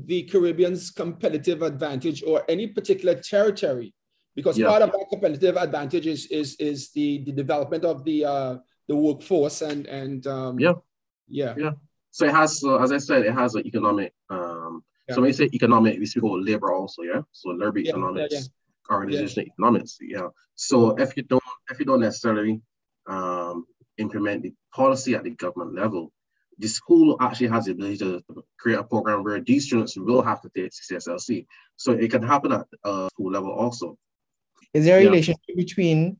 [0.05, 3.93] the Caribbean's competitive advantage or any particular territory,
[4.35, 4.67] because yeah.
[4.67, 8.95] part of our competitive advantage is is, is the, the development of the uh, the
[8.95, 10.73] workforce and and um, yeah
[11.27, 11.71] yeah yeah.
[12.11, 14.13] So it has, uh, as I said, it has an economic.
[14.29, 15.15] Um, yeah.
[15.15, 17.21] So when you say economic, we speak about labor also, yeah.
[17.33, 18.49] So labor yeah, economics,
[18.89, 20.29] organization economics, yeah.
[20.55, 22.61] So if you don't if you don't necessarily
[23.07, 23.65] um,
[23.97, 26.13] implement the policy at the government level,
[26.57, 28.23] the school actually has the ability to
[28.57, 31.45] create a program where these students will have to take CCSLC.
[31.75, 33.97] So it can happen at uh, school level also.
[34.73, 35.09] Is there a yeah.
[35.09, 36.17] relationship between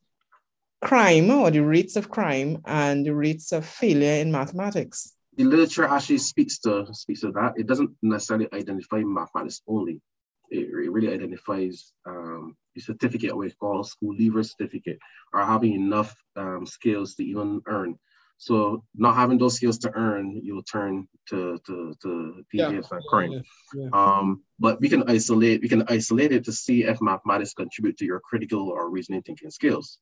[0.82, 5.14] crime or the rates of crime and the rates of failure in mathematics?
[5.38, 7.54] The literature actually speaks to speaks to that.
[7.58, 10.02] It doesn't necessarily identify mathematics only.
[10.50, 15.00] It, it really identifies um, the certificate, what we call school leaver certificate,
[15.34, 17.98] or having enough um, skills to even earn
[18.38, 22.98] so not having those skills to earn, you'll turn to to to deviance yeah.
[22.98, 23.32] and crime.
[23.32, 23.42] Yeah.
[23.76, 23.90] Yeah.
[23.94, 28.06] Um, but we can isolate we can isolate it to see if mathematics contribute to
[28.06, 30.00] your critical or reasoning thinking skills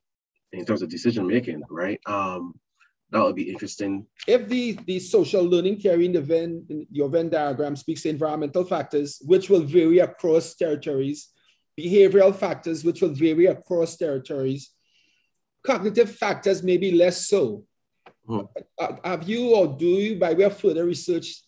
[0.52, 2.00] in terms of decision making, right?
[2.06, 2.54] Um,
[3.14, 4.08] that would be interesting.
[4.28, 8.10] If the, the social learning theory in the Venn, in your Venn diagram speaks to
[8.10, 11.30] environmental factors, which will vary across territories,
[11.80, 14.72] behavioral factors, which will vary across territories,
[15.64, 17.64] cognitive factors may be less so.
[18.28, 18.42] Hmm.
[19.04, 21.42] Have you or do you, by way of further research,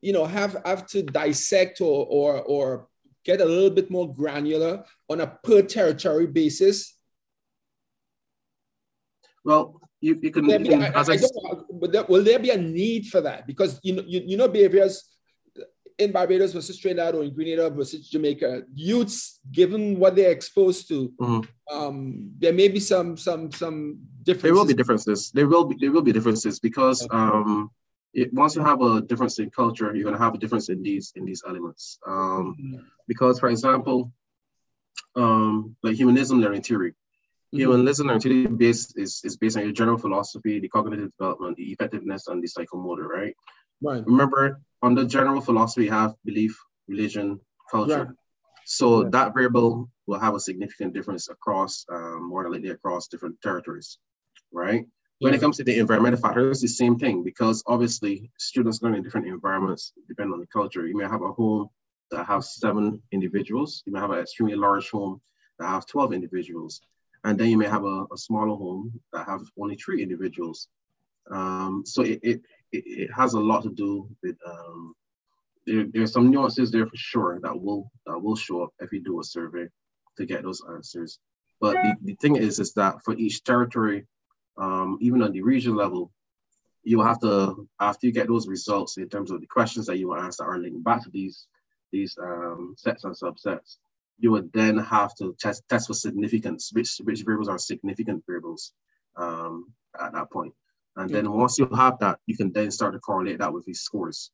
[0.00, 2.88] you know, have have to dissect or or or
[3.24, 6.94] get a little bit more granular on a per territory basis?
[9.44, 12.50] Well, you, you can, you can I, as I, I will there, will there be
[12.50, 13.46] a need for that?
[13.46, 15.04] Because you know, you, you know behaviors
[15.98, 21.12] in Barbados versus Trinidad or in Grenada versus Jamaica, youths, given what they're exposed to,
[21.20, 21.76] mm-hmm.
[21.76, 23.98] um, there may be some some some
[24.28, 24.42] differences.
[24.42, 25.20] There will be differences.
[25.36, 27.70] There will be there will be differences because um,
[28.20, 30.82] it, once you have a difference in culture, you're going to have a difference in
[30.82, 31.98] these in these elements.
[32.06, 32.78] Um, mm-hmm.
[33.10, 34.12] Because, for example,
[35.22, 37.58] um, like humanism learning theory, mm-hmm.
[37.58, 41.68] humanism learning theory base is, is based on your general philosophy, the cognitive development, the
[41.74, 43.34] effectiveness, and the psychomotor, right?
[43.80, 44.02] Right.
[44.06, 46.54] Remember, on the general philosophy, you have belief,
[46.88, 48.04] religion, culture.
[48.04, 48.16] Right.
[48.66, 49.12] So right.
[49.12, 53.98] that variable will have a significant difference across, um, more than likely across different territories,
[54.52, 54.86] right?
[55.20, 58.94] When it comes to the environmental factors, it's the same thing because obviously students learn
[58.94, 60.86] in different environments depending on the culture.
[60.86, 61.68] You may have a home
[62.10, 63.82] that has seven individuals.
[63.84, 65.20] You may have an extremely large home
[65.58, 66.80] that has 12 individuals.
[67.24, 70.68] And then you may have a, a smaller home that have only three individuals.
[71.30, 72.40] Um, so it, it,
[72.72, 74.94] it, has a lot to do with, um,
[75.66, 79.00] there, there's some nuances there for sure that will, that will show up if you
[79.00, 79.66] do a survey
[80.16, 81.18] to get those answers.
[81.60, 84.06] But the, the thing is, is that for each territory,
[84.58, 86.12] um, even on the region level,
[86.82, 90.08] you'll have to, after you get those results in terms of the questions that you
[90.08, 91.46] will answer are linked back to these,
[91.92, 93.76] these um, sets and subsets,
[94.18, 98.72] you would then have to test, test for significance, which, which variables are significant variables
[99.16, 100.52] um, at that point.
[100.96, 103.80] And then once you have that, you can then start to correlate that with these
[103.80, 104.32] scores.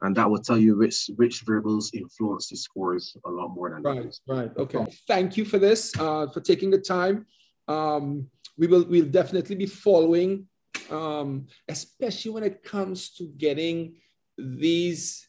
[0.00, 3.82] And that will tell you which which variables influence the scores a lot more than
[3.82, 4.20] right, others.
[4.28, 4.50] Right.
[4.56, 4.86] Okay.
[5.08, 7.26] Thank you for this, uh, for taking the time.
[7.66, 10.46] Um, we will we'll definitely be following,
[10.90, 13.94] um, especially when it comes to getting
[14.36, 15.28] these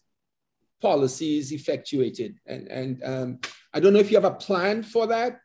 [0.82, 2.40] policies effectuated.
[2.46, 3.40] And, and um,
[3.74, 5.40] I don't know if you have a plan for that.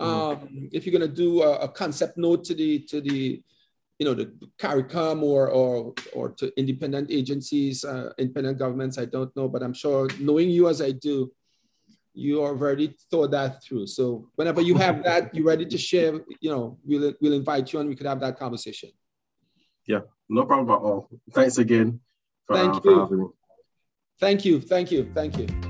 [0.00, 0.06] Mm.
[0.06, 3.42] Um, if you're going to do a, a, concept note to the to the
[3.98, 9.34] you know the CARICOM or or or to independent agencies, uh, independent governments, I don't
[9.36, 11.30] know, but I'm sure knowing you as I do,
[12.20, 13.86] you already thought that through.
[13.86, 17.80] So whenever you have that, you're ready to share, you know, we'll, we'll invite you
[17.80, 18.90] and we could have that conversation.
[19.86, 21.08] Yeah, no problem at all.
[21.32, 22.00] Thanks again.
[22.46, 23.34] For, Thank uh, you.
[24.20, 24.60] Thank you.
[24.60, 25.10] Thank you.
[25.14, 25.69] Thank you.